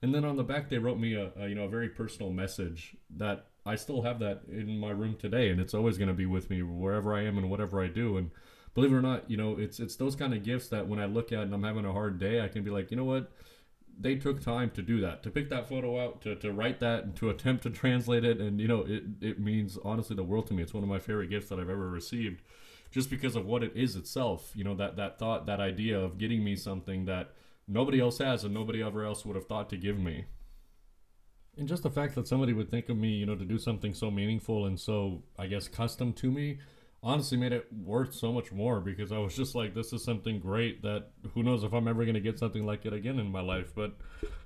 And 0.01 0.13
then 0.13 0.23
on 0.25 0.35
the 0.35 0.43
back, 0.43 0.69
they 0.69 0.77
wrote 0.77 0.99
me 0.99 1.15
a, 1.15 1.31
a 1.37 1.47
you 1.47 1.55
know 1.55 1.63
a 1.63 1.69
very 1.69 1.89
personal 1.89 2.31
message 2.31 2.95
that 3.17 3.47
I 3.69 3.75
still 3.75 4.01
have 4.01 4.19
that 4.19 4.41
in 4.49 4.79
my 4.79 4.89
room 4.89 5.15
today, 5.15 5.49
and 5.49 5.61
it's 5.61 5.73
always 5.73 5.97
going 5.97 6.07
to 6.07 6.13
be 6.13 6.25
with 6.25 6.49
me 6.49 6.63
wherever 6.63 7.13
I 7.13 7.23
am 7.23 7.37
and 7.37 7.49
whatever 7.49 7.81
I 7.81 7.87
do. 7.87 8.17
And 8.17 8.31
believe 8.73 8.91
it 8.91 8.95
or 8.95 9.01
not, 9.01 9.29
you 9.29 9.37
know, 9.37 9.57
it's 9.57 9.79
it's 9.79 9.95
those 9.95 10.15
kind 10.15 10.33
of 10.33 10.43
gifts 10.43 10.67
that 10.69 10.87
when 10.87 10.99
I 10.99 11.05
look 11.05 11.31
at 11.31 11.43
and 11.43 11.53
I'm 11.53 11.63
having 11.63 11.85
a 11.85 11.93
hard 11.93 12.19
day, 12.19 12.41
I 12.41 12.47
can 12.47 12.63
be 12.63 12.71
like, 12.71 12.91
you 12.91 12.97
know 12.97 13.03
what, 13.03 13.31
they 13.99 14.15
took 14.15 14.41
time 14.41 14.71
to 14.71 14.81
do 14.81 15.01
that, 15.01 15.23
to 15.23 15.29
pick 15.29 15.49
that 15.49 15.67
photo 15.67 16.03
out, 16.03 16.21
to, 16.21 16.35
to 16.37 16.51
write 16.51 16.79
that, 16.79 17.03
and 17.03 17.15
to 17.17 17.29
attempt 17.29 17.63
to 17.63 17.69
translate 17.69 18.23
it, 18.23 18.39
and 18.39 18.59
you 18.59 18.67
know, 18.67 18.85
it 18.87 19.03
it 19.21 19.39
means 19.39 19.77
honestly 19.83 20.15
the 20.15 20.23
world 20.23 20.47
to 20.47 20.53
me. 20.53 20.63
It's 20.63 20.73
one 20.73 20.83
of 20.83 20.89
my 20.89 20.99
favorite 20.99 21.29
gifts 21.29 21.49
that 21.49 21.59
I've 21.59 21.69
ever 21.69 21.89
received, 21.89 22.41
just 22.91 23.09
because 23.09 23.35
of 23.35 23.45
what 23.45 23.63
it 23.63 23.73
is 23.75 23.95
itself. 23.95 24.51
You 24.55 24.63
know, 24.63 24.75
that 24.75 24.95
that 24.97 25.19
thought, 25.19 25.45
that 25.45 25.59
idea 25.59 25.99
of 25.99 26.17
getting 26.17 26.43
me 26.43 26.55
something 26.55 27.05
that 27.05 27.33
nobody 27.67 27.99
else 27.99 28.17
has 28.17 28.43
and 28.43 28.53
nobody 28.53 28.81
ever 28.81 29.03
else 29.05 29.25
would 29.25 29.35
have 29.35 29.47
thought 29.47 29.69
to 29.69 29.77
give 29.77 29.99
me. 29.99 30.25
And 31.59 31.67
just 31.67 31.83
the 31.83 31.91
fact 31.91 32.15
that 32.15 32.25
somebody 32.25 32.53
would 32.53 32.71
think 32.71 32.87
of 32.87 32.95
me, 32.95 33.09
you 33.09 33.25
know, 33.25 33.35
to 33.35 33.43
do 33.43 33.59
something 33.59 33.93
so 33.93 34.09
meaningful 34.09 34.65
and 34.65 34.79
so, 34.79 35.23
I 35.37 35.47
guess, 35.47 35.67
custom 35.67 36.13
to 36.13 36.31
me, 36.31 36.59
honestly 37.03 37.37
made 37.37 37.51
it 37.51 37.67
worth 37.83 38.13
so 38.13 38.31
much 38.31 38.53
more 38.53 38.79
because 38.79 39.11
I 39.11 39.17
was 39.17 39.35
just 39.35 39.55
like, 39.55 39.73
this 39.73 39.91
is 39.91 40.01
something 40.01 40.39
great 40.39 40.81
that 40.83 41.09
who 41.33 41.43
knows 41.43 41.65
if 41.65 41.73
I'm 41.73 41.89
ever 41.89 42.05
going 42.05 42.13
to 42.13 42.21
get 42.21 42.39
something 42.39 42.65
like 42.65 42.85
it 42.85 42.93
again 42.93 43.19
in 43.19 43.29
my 43.29 43.41
life. 43.41 43.75
But 43.75 43.97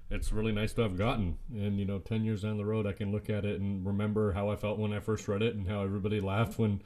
it's 0.10 0.32
really 0.32 0.52
nice 0.52 0.74
to 0.74 0.82
have 0.82 0.98
gotten. 0.98 1.38
And, 1.54 1.78
you 1.78 1.86
know, 1.86 2.00
10 2.00 2.26
years 2.26 2.42
down 2.42 2.58
the 2.58 2.66
road, 2.66 2.88
I 2.88 2.94
can 2.94 3.12
look 3.12 3.30
at 3.30 3.46
it 3.46 3.62
and 3.62 3.86
remember 3.86 4.32
how 4.32 4.50
I 4.50 4.56
felt 4.56 4.80
when 4.80 4.92
I 4.92 5.00
first 5.00 5.28
read 5.28 5.44
it 5.44 5.54
and 5.54 5.68
how 5.68 5.84
everybody 5.84 6.20
laughed 6.20 6.58
when 6.58 6.82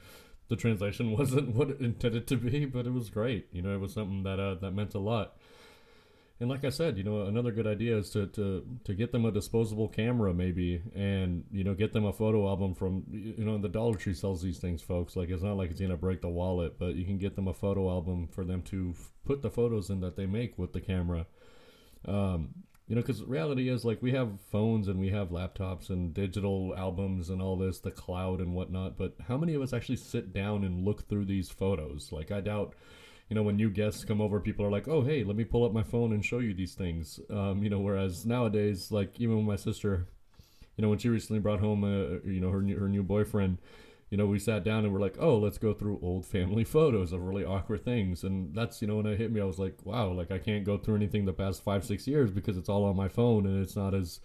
the 0.48 0.56
translation 0.56 1.10
wasn't 1.16 1.54
what 1.54 1.70
it 1.70 1.80
intended 1.80 2.26
to 2.26 2.36
be. 2.36 2.66
But 2.66 2.86
it 2.86 2.92
was 2.92 3.08
great. 3.08 3.48
You 3.50 3.62
know, 3.62 3.72
it 3.72 3.80
was 3.80 3.94
something 3.94 4.24
that, 4.24 4.38
uh, 4.38 4.56
that 4.56 4.72
meant 4.72 4.92
a 4.92 4.98
lot 4.98 5.37
and 6.40 6.48
like 6.48 6.64
I 6.64 6.70
said, 6.70 6.96
you 6.96 7.02
know, 7.02 7.22
another 7.22 7.50
good 7.50 7.66
idea 7.66 7.96
is 7.96 8.10
to, 8.10 8.28
to, 8.28 8.64
to 8.84 8.94
get 8.94 9.10
them 9.10 9.24
a 9.24 9.32
disposable 9.32 9.88
camera 9.88 10.32
maybe, 10.32 10.80
and 10.94 11.44
you 11.50 11.64
know, 11.64 11.74
get 11.74 11.92
them 11.92 12.04
a 12.04 12.12
photo 12.12 12.48
album 12.48 12.74
from 12.74 13.04
you 13.10 13.44
know, 13.44 13.58
the 13.58 13.68
Dollar 13.68 13.96
Tree 13.96 14.14
sells 14.14 14.40
these 14.40 14.58
things, 14.58 14.80
folks. 14.80 15.16
Like 15.16 15.30
it's 15.30 15.42
not 15.42 15.56
like 15.56 15.70
it's 15.70 15.80
gonna 15.80 15.96
break 15.96 16.20
the 16.20 16.28
wallet, 16.28 16.78
but 16.78 16.94
you 16.94 17.04
can 17.04 17.18
get 17.18 17.34
them 17.34 17.48
a 17.48 17.54
photo 17.54 17.90
album 17.90 18.28
for 18.28 18.44
them 18.44 18.62
to 18.62 18.94
f- 18.96 19.10
put 19.24 19.42
the 19.42 19.50
photos 19.50 19.90
in 19.90 20.00
that 20.00 20.14
they 20.14 20.26
make 20.26 20.56
with 20.56 20.72
the 20.72 20.80
camera. 20.80 21.26
Um, 22.04 22.50
you 22.86 22.94
know, 22.94 23.02
because 23.02 23.22
reality 23.24 23.68
is 23.68 23.84
like 23.84 24.00
we 24.00 24.12
have 24.12 24.40
phones 24.52 24.86
and 24.86 25.00
we 25.00 25.10
have 25.10 25.30
laptops 25.30 25.90
and 25.90 26.14
digital 26.14 26.72
albums 26.76 27.30
and 27.30 27.42
all 27.42 27.56
this, 27.56 27.80
the 27.80 27.90
cloud 27.90 28.40
and 28.40 28.54
whatnot. 28.54 28.96
But 28.96 29.16
how 29.26 29.36
many 29.36 29.54
of 29.54 29.62
us 29.62 29.72
actually 29.72 29.96
sit 29.96 30.32
down 30.32 30.62
and 30.62 30.84
look 30.84 31.08
through 31.08 31.24
these 31.24 31.50
photos? 31.50 32.12
Like 32.12 32.30
I 32.30 32.40
doubt 32.40 32.74
you 33.28 33.34
know, 33.34 33.42
when 33.42 33.56
new 33.56 33.70
guests 33.70 34.04
come 34.04 34.20
over, 34.20 34.40
people 34.40 34.64
are 34.64 34.70
like, 34.70 34.88
"Oh, 34.88 35.02
hey, 35.02 35.22
let 35.24 35.36
me 35.36 35.44
pull 35.44 35.64
up 35.64 35.72
my 35.72 35.82
phone 35.82 36.12
and 36.12 36.24
show 36.24 36.38
you 36.38 36.54
these 36.54 36.74
things." 36.74 37.20
Um, 37.30 37.62
you 37.62 37.70
know, 37.70 37.80
whereas 37.80 38.24
nowadays, 38.26 38.90
like 38.90 39.20
even 39.20 39.36
with 39.36 39.46
my 39.46 39.56
sister, 39.56 40.06
you 40.76 40.82
know, 40.82 40.88
when 40.88 40.98
she 40.98 41.08
recently 41.08 41.40
brought 41.40 41.60
home, 41.60 41.84
a, 41.84 42.26
you 42.28 42.40
know, 42.40 42.50
her 42.50 42.62
new, 42.62 42.78
her 42.78 42.88
new 42.88 43.02
boyfriend, 43.02 43.58
you 44.10 44.16
know, 44.16 44.26
we 44.26 44.38
sat 44.38 44.64
down 44.64 44.84
and 44.84 44.92
we're 44.92 45.00
like, 45.00 45.16
"Oh, 45.18 45.36
let's 45.38 45.58
go 45.58 45.74
through 45.74 46.00
old 46.02 46.24
family 46.26 46.64
photos 46.76 47.12
of 47.12 47.22
really 47.22 47.44
awkward 47.44 47.84
things," 47.84 48.24
and 48.24 48.54
that's 48.54 48.80
you 48.80 48.88
know, 48.88 48.96
when 48.96 49.06
it 49.06 49.18
hit 49.18 49.32
me, 49.32 49.40
I 49.40 49.44
was 49.44 49.58
like, 49.58 49.84
"Wow, 49.84 50.12
like 50.12 50.30
I 50.30 50.38
can't 50.38 50.64
go 50.64 50.78
through 50.78 50.96
anything 50.96 51.24
the 51.26 51.32
past 51.32 51.62
five, 51.62 51.84
six 51.84 52.06
years 52.06 52.30
because 52.30 52.56
it's 52.56 52.68
all 52.68 52.84
on 52.84 52.96
my 52.96 53.08
phone 53.08 53.46
and 53.46 53.62
it's 53.62 53.76
not 53.76 53.94
as." 53.94 54.20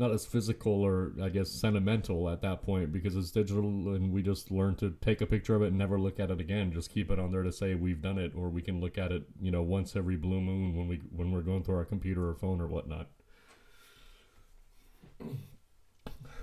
Not 0.00 0.10
as 0.10 0.24
physical 0.24 0.82
or 0.82 1.12
I 1.22 1.28
guess 1.28 1.50
sentimental 1.50 2.28
at 2.30 2.40
that 2.40 2.62
point 2.62 2.90
because 2.90 3.14
it's 3.14 3.30
digital 3.30 3.94
and 3.94 4.12
we 4.12 4.22
just 4.22 4.50
learn 4.50 4.74
to 4.76 4.96
take 5.02 5.20
a 5.20 5.26
picture 5.26 5.54
of 5.54 5.62
it 5.62 5.68
and 5.68 5.78
never 5.78 6.00
look 6.00 6.18
at 6.18 6.30
it 6.30 6.40
again. 6.40 6.72
Just 6.72 6.92
keep 6.92 7.10
it 7.10 7.18
on 7.18 7.30
there 7.30 7.42
to 7.42 7.52
say 7.52 7.74
we've 7.74 8.00
done 8.00 8.18
it, 8.18 8.32
or 8.34 8.48
we 8.48 8.62
can 8.62 8.80
look 8.80 8.96
at 8.96 9.12
it, 9.12 9.24
you 9.40 9.50
know, 9.50 9.62
once 9.62 9.94
every 9.94 10.16
blue 10.16 10.40
moon 10.40 10.74
when 10.74 10.88
we 10.88 11.02
when 11.14 11.30
we're 11.30 11.42
going 11.42 11.62
through 11.62 11.76
our 11.76 11.84
computer 11.84 12.28
or 12.28 12.34
phone 12.34 12.60
or 12.60 12.66
whatnot. 12.66 13.08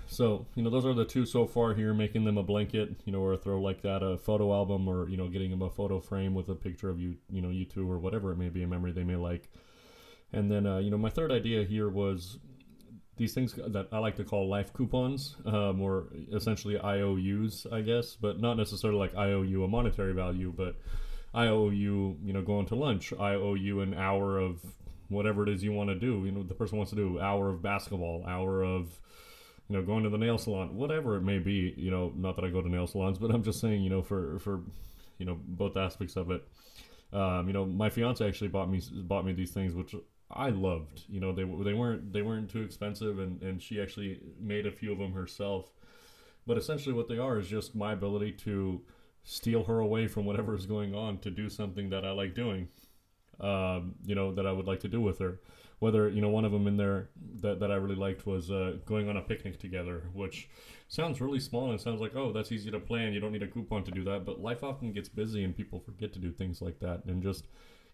So, 0.06 0.46
you 0.54 0.62
know, 0.62 0.70
those 0.70 0.86
are 0.86 0.94
the 0.94 1.04
two 1.04 1.26
so 1.26 1.46
far 1.46 1.74
here, 1.74 1.92
making 1.92 2.24
them 2.24 2.38
a 2.38 2.42
blanket, 2.42 3.02
you 3.04 3.12
know, 3.12 3.20
or 3.20 3.34
a 3.34 3.36
throw 3.36 3.60
like 3.60 3.82
that, 3.82 4.02
a 4.02 4.16
photo 4.16 4.54
album, 4.54 4.88
or, 4.88 5.06
you 5.08 5.18
know, 5.18 5.28
getting 5.28 5.50
them 5.50 5.60
a 5.60 5.68
photo 5.68 6.00
frame 6.00 6.32
with 6.32 6.48
a 6.48 6.54
picture 6.54 6.88
of 6.88 6.98
you, 6.98 7.16
you 7.28 7.42
know, 7.42 7.50
you 7.50 7.66
two, 7.66 7.90
or 7.90 7.98
whatever 7.98 8.32
it 8.32 8.36
may 8.36 8.48
be, 8.48 8.62
a 8.62 8.66
memory 8.66 8.90
they 8.92 9.04
may 9.04 9.16
like. 9.16 9.50
And 10.32 10.50
then, 10.50 10.66
uh, 10.66 10.78
you 10.78 10.90
know, 10.90 10.96
my 10.96 11.10
third 11.10 11.30
idea 11.30 11.64
here 11.64 11.90
was 11.90 12.38
these 13.18 13.34
things 13.34 13.54
that 13.54 13.88
I 13.92 13.98
like 13.98 14.16
to 14.16 14.24
call 14.24 14.48
life 14.48 14.72
coupons, 14.72 15.36
um, 15.44 15.80
or 15.80 16.08
essentially 16.32 16.78
IOUs, 16.78 17.66
I 17.70 17.80
guess, 17.82 18.16
but 18.16 18.40
not 18.40 18.56
necessarily 18.56 18.98
like 18.98 19.14
IOU 19.16 19.64
a 19.64 19.68
monetary 19.68 20.14
value, 20.14 20.52
but 20.56 20.76
IOU, 21.34 22.16
you 22.24 22.32
know, 22.32 22.42
going 22.42 22.66
to 22.66 22.74
lunch. 22.74 23.12
I 23.12 23.34
owe 23.34 23.54
you 23.54 23.80
an 23.80 23.94
hour 23.94 24.38
of 24.38 24.60
whatever 25.08 25.42
it 25.42 25.48
is 25.48 25.62
you 25.62 25.72
want 25.72 25.90
to 25.90 25.94
do. 25.94 26.22
You 26.24 26.32
know, 26.32 26.42
the 26.42 26.54
person 26.54 26.78
wants 26.78 26.90
to 26.90 26.96
do 26.96 27.20
hour 27.20 27.50
of 27.50 27.62
basketball, 27.62 28.24
hour 28.26 28.62
of 28.62 28.98
you 29.68 29.76
know 29.76 29.82
going 29.82 30.04
to 30.04 30.10
the 30.10 30.18
nail 30.18 30.38
salon, 30.38 30.76
whatever 30.76 31.16
it 31.16 31.22
may 31.22 31.38
be. 31.38 31.74
You 31.76 31.90
know, 31.90 32.12
not 32.16 32.36
that 32.36 32.44
I 32.44 32.50
go 32.50 32.62
to 32.62 32.68
nail 32.68 32.86
salons, 32.86 33.18
but 33.18 33.30
I'm 33.30 33.42
just 33.42 33.60
saying, 33.60 33.82
you 33.82 33.90
know, 33.90 34.02
for 34.02 34.38
for 34.38 34.60
you 35.18 35.26
know 35.26 35.38
both 35.46 35.76
aspects 35.76 36.16
of 36.16 36.30
it. 36.30 36.46
Um, 37.12 37.46
you 37.46 37.54
know, 37.54 37.64
my 37.64 37.88
fiance 37.88 38.26
actually 38.26 38.48
bought 38.48 38.70
me 38.70 38.82
bought 39.02 39.24
me 39.24 39.32
these 39.32 39.50
things, 39.50 39.74
which 39.74 39.94
I 40.30 40.50
loved. 40.50 41.04
You 41.08 41.20
know, 41.20 41.32
they 41.32 41.44
they 41.44 41.74
weren't 41.74 42.12
they 42.12 42.22
weren't 42.22 42.50
too 42.50 42.62
expensive, 42.62 43.18
and 43.18 43.42
and 43.42 43.62
she 43.62 43.80
actually 43.80 44.20
made 44.40 44.66
a 44.66 44.72
few 44.72 44.92
of 44.92 44.98
them 44.98 45.12
herself. 45.12 45.70
But 46.46 46.58
essentially, 46.58 46.94
what 46.94 47.08
they 47.08 47.18
are 47.18 47.38
is 47.38 47.48
just 47.48 47.74
my 47.74 47.92
ability 47.92 48.32
to 48.44 48.80
steal 49.24 49.64
her 49.64 49.80
away 49.80 50.06
from 50.06 50.24
whatever 50.24 50.54
is 50.54 50.66
going 50.66 50.94
on 50.94 51.18
to 51.18 51.30
do 51.30 51.48
something 51.48 51.90
that 51.90 52.04
I 52.04 52.10
like 52.12 52.34
doing. 52.34 52.68
Um, 53.40 53.94
you 54.04 54.16
know, 54.16 54.34
that 54.34 54.46
I 54.46 54.52
would 54.52 54.66
like 54.66 54.80
to 54.80 54.88
do 54.88 55.00
with 55.00 55.18
her. 55.20 55.40
Whether 55.78 56.08
you 56.08 56.20
know 56.20 56.28
one 56.28 56.44
of 56.44 56.50
them 56.50 56.66
in 56.66 56.76
there 56.76 57.08
that, 57.40 57.60
that 57.60 57.70
I 57.70 57.76
really 57.76 57.94
liked 57.94 58.26
was 58.26 58.50
uh, 58.50 58.78
going 58.84 59.08
on 59.08 59.16
a 59.16 59.22
picnic 59.22 59.60
together, 59.60 60.10
which 60.12 60.48
sounds 60.88 61.20
really 61.20 61.38
small 61.38 61.70
and 61.70 61.80
sounds 61.80 62.00
like 62.00 62.16
oh 62.16 62.32
that's 62.32 62.50
easy 62.50 62.70
to 62.70 62.80
plan. 62.80 63.12
You 63.12 63.20
don't 63.20 63.32
need 63.32 63.44
a 63.44 63.46
coupon 63.48 63.84
to 63.84 63.92
do 63.92 64.02
that, 64.04 64.24
but 64.24 64.40
life 64.40 64.64
often 64.64 64.92
gets 64.92 65.08
busy 65.08 65.44
and 65.44 65.56
people 65.56 65.78
forget 65.78 66.12
to 66.14 66.18
do 66.18 66.32
things 66.32 66.60
like 66.60 66.80
that. 66.80 67.04
And 67.04 67.22
just 67.22 67.46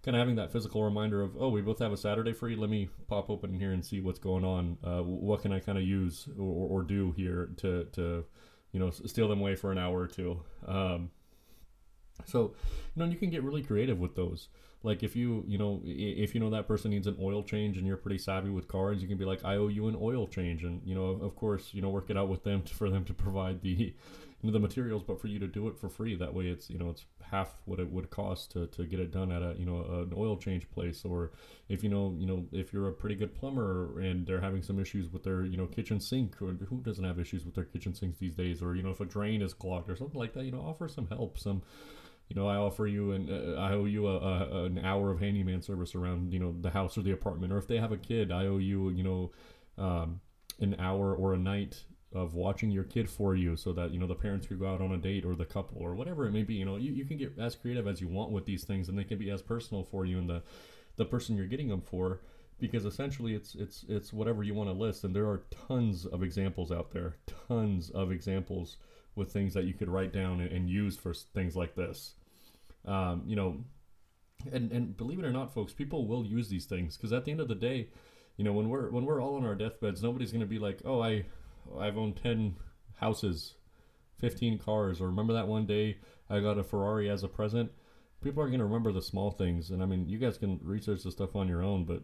kind 0.05 0.17
of 0.17 0.21
having 0.21 0.37
that 0.37 0.53
physical 0.53 0.83
reminder 0.83 1.23
of 1.23 1.37
oh 1.39 1.49
we 1.49 1.63
both 1.63 1.79
have 1.79 1.93
a 1.93 1.97
saturday 1.97 2.33
free. 2.33 2.57
Let 2.57 2.71
me 2.71 2.89
pop 3.09 3.31
open 3.31 3.55
here 3.55 3.73
and 3.73 3.85
see 3.85 4.01
what's 4.01 4.19
going 4.19 4.45
on. 4.45 4.77
Uh, 4.85 5.03
what 5.03 5.43
can 5.43 5.53
i 5.53 5.59
kind 5.59 5.79
of 5.79 5.85
use 5.85 6.29
or, 6.39 6.81
or, 6.81 6.83
do 6.83 7.13
here 7.17 7.51
to 7.59 7.85
to 7.93 8.25
you 8.73 8.81
know 8.81 8.91
steal 8.91 9.29
them 9.29 9.41
away 9.41 9.57
for 9.57 9.73
an 9.73 9.79
hour 9.79 10.01
or 10.01 10.07
two? 10.07 10.41
Um, 10.67 11.11
so 12.27 12.55
you 12.95 13.03
know 13.03 13.07
you 13.07 13.17
can 13.17 13.31
get 13.31 13.43
really 13.43 13.63
creative 13.63 13.99
with 13.99 14.15
those. 14.15 14.49
Like 14.83 15.03
if 15.03 15.17
you 15.17 15.45
you 15.47 15.57
know 15.57 15.81
if 15.85 16.35
you 16.35 16.41
know 16.41 16.51
that 16.51 16.69
person 16.69 16.91
needs 16.91 17.07
an 17.07 17.17
oil 17.21 17.43
change 17.43 17.79
and 17.79 17.87
you're 17.87 17.97
pretty 17.97 18.19
savvy 18.19 18.51
with 18.51 18.69
cars 18.69 19.01
you 19.01 19.09
can 19.09 19.17
be 19.17 19.25
like 19.25 19.43
i 19.45 19.57
owe 19.57 19.69
you 19.69 19.89
an 19.89 19.97
oil 19.99 20.27
change. 20.27 20.65
And 20.65 20.83
you 20.85 20.95
know 20.95 21.19
of 21.23 21.35
course 21.35 21.71
you 21.73 21.81
know 21.81 21.89
work 21.89 22.11
it 22.11 22.19
out 22.19 22.29
with 22.29 22.45
them 22.45 22.63
to, 22.67 22.75
for 22.75 22.91
them 22.91 23.05
to 23.07 23.15
provide 23.15 23.63
the 23.63 23.95
the 24.53 24.59
materials, 24.59 25.03
but 25.03 25.21
for 25.21 25.29
you 25.29 25.39
to 25.39 25.47
do 25.47 25.69
it 25.69 25.79
for 25.79 25.89
free. 25.89 26.15
That 26.15 26.35
way, 26.35 26.47
it's 26.49 26.69
you 26.69 26.79
know 26.79 26.91
it's 26.91 27.05
half 27.23 27.57
what 27.65 27.81
it 27.81 27.91
would 27.91 28.11
cost 28.11 28.53
to, 28.53 28.67
to 28.69 28.85
get 28.85 29.01
it 29.01 29.11
done 29.11 29.33
at 29.33 29.43
a 29.43 29.55
you 29.59 29.65
know 29.65 29.79
an 29.79 30.13
oil 30.17 30.37
change 30.37 30.71
place. 30.71 31.05
Or 31.05 31.33
if 31.69 31.83
you 31.83 31.89
know 31.89 32.15
you 32.19 32.27
know 32.27 32.45
if 32.53 32.73
you're 32.73 32.89
a 32.89 32.93
pretty 32.93 33.15
good 33.15 33.35
plumber 33.35 34.01
and 34.01 34.27
they're 34.27 34.41
having 34.41 34.63
some 34.63 34.79
issues 34.79 35.11
with 35.11 35.25
their 35.25 35.45
you 35.45 35.57
know 35.57 35.67
kitchen 35.67 36.01
sink, 36.01 36.41
or 36.43 36.53
who 36.53 36.81
doesn't 36.81 37.05
have 37.05 37.19
issues 37.19 37.45
with 37.45 37.55
their 37.55 37.65
kitchen 37.65 37.95
sinks 37.95 38.19
these 38.19 38.35
days? 38.35 38.63
Or 38.63 38.75
you 38.75 38.83
know 38.83 38.91
if 38.91 39.01
a 39.01 39.05
drain 39.05 39.43
is 39.43 39.55
clogged 39.55 39.91
or 39.91 39.97
something 39.97 40.19
like 40.19 40.35
that, 40.35 40.45
you 40.45 40.53
know 40.53 40.61
offer 40.61 40.89
some 40.89 41.09
help, 41.09 41.39
some 41.39 41.63
you 42.29 42.37
know, 42.37 42.49
I 42.49 42.57
offer 42.57 42.87
you 42.87 43.13
and 43.13 43.31
uh, 43.31 43.61
I 43.61 43.73
owe 43.73 43.85
you 43.85 44.09
a, 44.09 44.17
a, 44.17 44.65
an 44.65 44.79
hour 44.79 45.11
of 45.11 45.21
handyman 45.21 45.61
service 45.61 45.95
around, 45.95 46.33
you 46.33 46.39
know, 46.39 46.55
the 46.59 46.71
house 46.71 46.97
or 46.97 47.03
the 47.03 47.13
apartment. 47.13 47.53
Or 47.53 47.59
if 47.59 47.69
they 47.69 47.77
have 47.77 47.93
a 47.93 47.99
kid, 47.99 48.33
I 48.33 48.47
owe 48.47 48.57
you, 48.57 48.91
you 48.91 49.03
know, 49.03 49.31
um, 49.77 50.21
an 50.61 50.77
hour 50.79 51.15
or 51.15 51.35
a 51.35 51.39
night 51.39 51.85
of 52.15 52.35
watching 52.35 52.71
your 52.71 52.85
kid 52.85 53.09
for 53.09 53.35
you 53.35 53.57
so 53.57 53.73
that 53.73 53.91
you 53.91 53.99
know 53.99 54.07
the 54.07 54.15
parents 54.15 54.47
could 54.47 54.59
go 54.59 54.73
out 54.73 54.81
on 54.81 54.93
a 54.93 54.97
date 54.97 55.25
or 55.25 55.35
the 55.35 55.45
couple 55.45 55.79
or 55.81 55.95
whatever 55.95 56.27
it 56.27 56.33
may 56.33 56.43
be 56.43 56.55
you 56.55 56.65
know 56.65 56.77
you, 56.77 56.93
you 56.93 57.05
can 57.05 57.17
get 57.17 57.37
as 57.39 57.55
creative 57.55 57.87
as 57.87 58.01
you 58.01 58.09
want 58.09 58.31
with 58.31 58.45
these 58.45 58.65
things 58.65 58.89
and 58.89 58.99
they 58.99 59.05
can 59.05 59.19
be 59.19 59.31
as 59.31 59.43
personal 59.43 59.83
for 59.83 60.05
you 60.05 60.19
and 60.19 60.29
the 60.29 60.43
the 60.97 61.05
person 61.05 61.37
you're 61.37 61.47
getting 61.47 61.69
them 61.69 61.81
for 61.81 62.21
because 62.59 62.85
essentially 62.85 63.35
it's 63.35 63.55
it's 63.55 63.85
it's 63.89 64.13
whatever 64.13 64.43
you 64.43 64.55
want 64.55 64.69
to 64.69 64.73
list 64.73 65.05
and 65.05 65.15
there 65.15 65.27
are 65.27 65.43
tons 65.69 66.07
of 66.07 66.23
examples 66.23 66.71
out 66.71 66.93
there 66.93 67.17
tons 67.49 67.91
of 67.91 68.13
examples 68.13 68.77
with 69.17 69.33
things 69.33 69.55
that 69.55 69.65
you 69.65 69.75
could 69.75 69.89
write 69.89 70.13
down 70.13 70.41
and, 70.41 70.51
and 70.51 70.69
use 70.69 70.97
for 70.97 71.15
things 71.15 71.55
like 71.55 71.77
this. 71.77 72.15
Um, 72.85 73.23
you 73.27 73.37
know 73.37 73.65
and 74.53 74.71
and 74.73 74.97
believe 74.97 75.19
it 75.19 75.25
or 75.25 75.33
not, 75.33 75.53
folks, 75.53 75.73
people 75.73 76.07
will 76.07 76.25
use 76.25 76.49
these 76.49 76.67
things 76.67 76.97
because 76.97 77.13
at 77.13 77.25
the 77.25 77.31
end 77.31 77.41
of 77.41 77.49
the 77.49 77.55
day, 77.55 77.89
you 78.37 78.45
know, 78.45 78.53
when 78.53 78.69
we're 78.69 78.91
when 78.91 79.05
we're 79.05 79.23
all 79.23 79.37
on 79.37 79.45
our 79.45 79.55
deathbeds, 79.55 80.03
nobody's 80.03 80.33
going 80.33 80.41
to 80.41 80.47
be 80.47 80.59
like, 80.59 80.81
oh, 80.85 81.01
I 81.01 81.25
I've 81.79 81.97
owned 81.97 82.17
ten 82.17 82.57
houses, 82.97 83.55
fifteen 84.19 84.59
cars, 84.59 85.01
or 85.01 85.07
remember 85.07 85.33
that 85.35 85.49
one 85.49 85.67
day 85.67 85.99
I 86.29 86.41
got 86.41 86.59
a 86.59 86.65
Ferrari 86.65 87.09
as 87.11 87.23
a 87.23 87.29
present. 87.29 87.71
People 88.23 88.43
are 88.43 88.49
going 88.49 88.59
to 88.59 88.65
remember 88.65 88.93
the 88.93 89.03
small 89.03 89.31
things, 89.31 89.71
and 89.71 89.83
I 89.83 89.87
mean, 89.87 90.09
you 90.09 90.19
guys 90.19 90.39
can 90.39 90.59
research 90.63 91.03
the 91.03 91.13
stuff 91.13 91.37
on 91.37 91.49
your 91.49 91.63
own, 91.63 91.85
but 91.85 92.03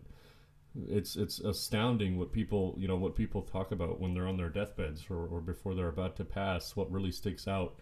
it's 0.88 1.16
it's 1.16 1.40
astounding 1.40 2.18
what 2.18 2.32
people 2.32 2.76
you 2.78 2.86
know 2.86 2.96
what 2.96 3.16
people 3.16 3.42
talk 3.42 3.72
about 3.72 4.00
when 4.00 4.14
they're 4.14 4.28
on 4.28 4.36
their 4.36 4.48
deathbeds 4.48 5.06
or, 5.10 5.26
or 5.26 5.40
before 5.40 5.74
they're 5.74 5.88
about 5.88 6.16
to 6.16 6.24
pass. 6.24 6.76
What 6.76 6.90
really 6.92 7.10
sticks 7.10 7.48
out. 7.48 7.80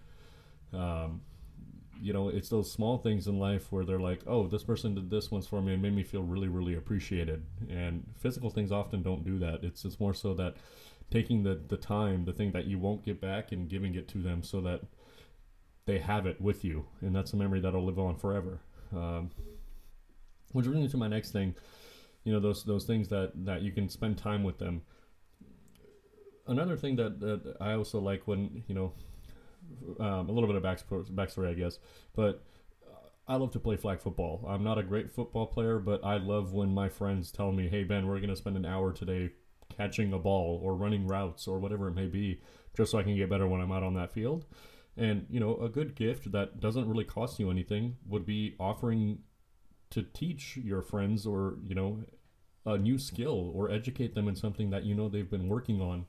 Um, 0.73 1.23
you 2.01 2.13
know, 2.13 2.29
it's 2.29 2.49
those 2.49 2.71
small 2.71 2.99
things 2.99 3.27
in 3.27 3.41
life 3.41 3.73
where 3.73 3.85
they're 3.85 3.99
like, 3.99 4.21
oh, 4.27 4.47
this 4.47 4.63
person 4.63 4.95
did 4.95 5.11
this 5.11 5.33
once 5.33 5.49
for 5.49 5.61
me 5.61 5.73
and 5.73 5.83
made 5.83 5.95
me 5.95 6.05
feel 6.05 6.23
really, 6.23 6.47
really 6.47 6.77
appreciated. 6.77 7.45
And 7.69 8.05
physical 8.17 8.51
things 8.51 8.71
often 8.71 9.03
don't 9.03 9.25
do 9.25 9.39
that. 9.41 9.65
It's 9.65 9.85
it's 9.85 9.99
more 9.99 10.15
so 10.15 10.33
that 10.35 10.55
taking 11.11 11.43
the 11.43 11.61
the 11.69 11.77
time, 11.77 12.25
the 12.25 12.33
thing 12.33 12.53
that 12.53 12.67
you 12.67 12.79
won't 12.79 13.05
get 13.05 13.21
back, 13.21 13.53
and 13.53 13.69
giving 13.69 13.95
it 13.95 14.09
to 14.09 14.19
them 14.19 14.43
so 14.43 14.61
that 14.63 14.83
they 15.87 15.99
have 15.99 16.27
it 16.27 16.41
with 16.41 16.65
you, 16.65 16.87
and 17.01 17.15
that's 17.15 17.33
a 17.33 17.37
memory 17.37 17.61
that'll 17.61 17.85
live 17.85 17.99
on 17.99 18.17
forever. 18.17 18.61
Um, 18.95 19.31
which 20.53 20.67
brings 20.67 20.81
me 20.83 20.89
to 20.89 20.97
my 20.97 21.09
next 21.09 21.33
thing. 21.33 21.55
You 22.25 22.33
know, 22.33 22.41
those 22.41 22.65
those 22.65 22.85
things 22.85 23.09
that 23.09 23.33
that 23.45 23.63
you 23.63 23.73
can 23.73 23.89
spend 23.89 24.19
time 24.19 24.45
with 24.45 24.59
them. 24.59 24.83
Another 26.47 26.77
thing 26.77 26.97
that, 26.97 27.21
that 27.21 27.57
I 27.61 27.73
also 27.73 28.01
like 28.01 28.27
when 28.27 28.65
you 28.69 28.75
know 28.75 28.93
um, 30.01 30.29
a 30.29 30.33
little 30.33 30.47
bit 30.47 30.57
of 30.57 30.63
back 30.63 30.79
spor 30.79 31.05
backstory, 31.05 31.51
I 31.51 31.55
guess. 31.55 31.79
But 32.15 32.43
I 33.27 33.37
love 33.37 33.53
to 33.53 33.61
play 33.61 33.77
flag 33.77 34.01
football. 34.01 34.45
I'm 34.49 34.65
not 34.65 34.79
a 34.79 34.83
great 34.83 35.11
football 35.11 35.47
player, 35.47 35.79
but 35.79 36.03
I 36.03 36.17
love 36.17 36.55
when 36.55 36.73
my 36.73 36.89
friends 36.89 37.31
tell 37.31 37.53
me, 37.53 37.69
"Hey 37.69 37.85
Ben, 37.85 38.07
we're 38.07 38.21
going 38.21 38.31
to 38.31 38.37
spend 38.37 38.57
an 38.57 38.65
hour 38.65 38.93
today 38.93 39.31
catching 39.79 40.13
a 40.13 40.19
ball 40.19 40.61
or 40.63 40.75
running 40.75 41.07
routes 41.07 41.49
or 41.49 41.59
whatever 41.59 41.89
it 41.89 41.95
may 41.95 42.07
be, 42.07 42.43
just 42.77 42.91
so 42.91 42.99
I 42.99 43.03
can 43.03 43.17
get 43.17 43.31
better 43.31 43.49
when 43.49 43.63
I'm 43.63 43.73
out 43.73 43.83
on 43.83 43.95
that 43.95 44.13
field." 44.13 44.45
And 44.97 45.27
you 45.31 45.41
know, 45.41 45.57
a 45.59 45.69
good 45.69 45.95
gift 45.95 46.33
that 46.33 46.61
doesn't 46.61 46.89
really 46.89 47.05
cost 47.05 47.39
you 47.39 47.51
anything 47.51 47.97
would 48.07 48.27
be 48.27 48.57
offering 48.59 49.21
to 49.91 50.03
teach 50.03 50.57
your 50.57 50.83
friends 50.83 51.25
or 51.25 51.57
you 51.67 51.75
know 51.75 52.03
a 52.67 52.77
new 52.77 52.99
skill 52.99 53.51
or 53.55 53.71
educate 53.71 54.15
them 54.15 54.29
in 54.29 54.37
something 54.37 54.71
that 54.71 54.85
you 54.85 54.95
know 54.95 55.09
they've 55.09 55.31
been 55.31 55.49
working 55.49 55.81
on. 55.81 56.07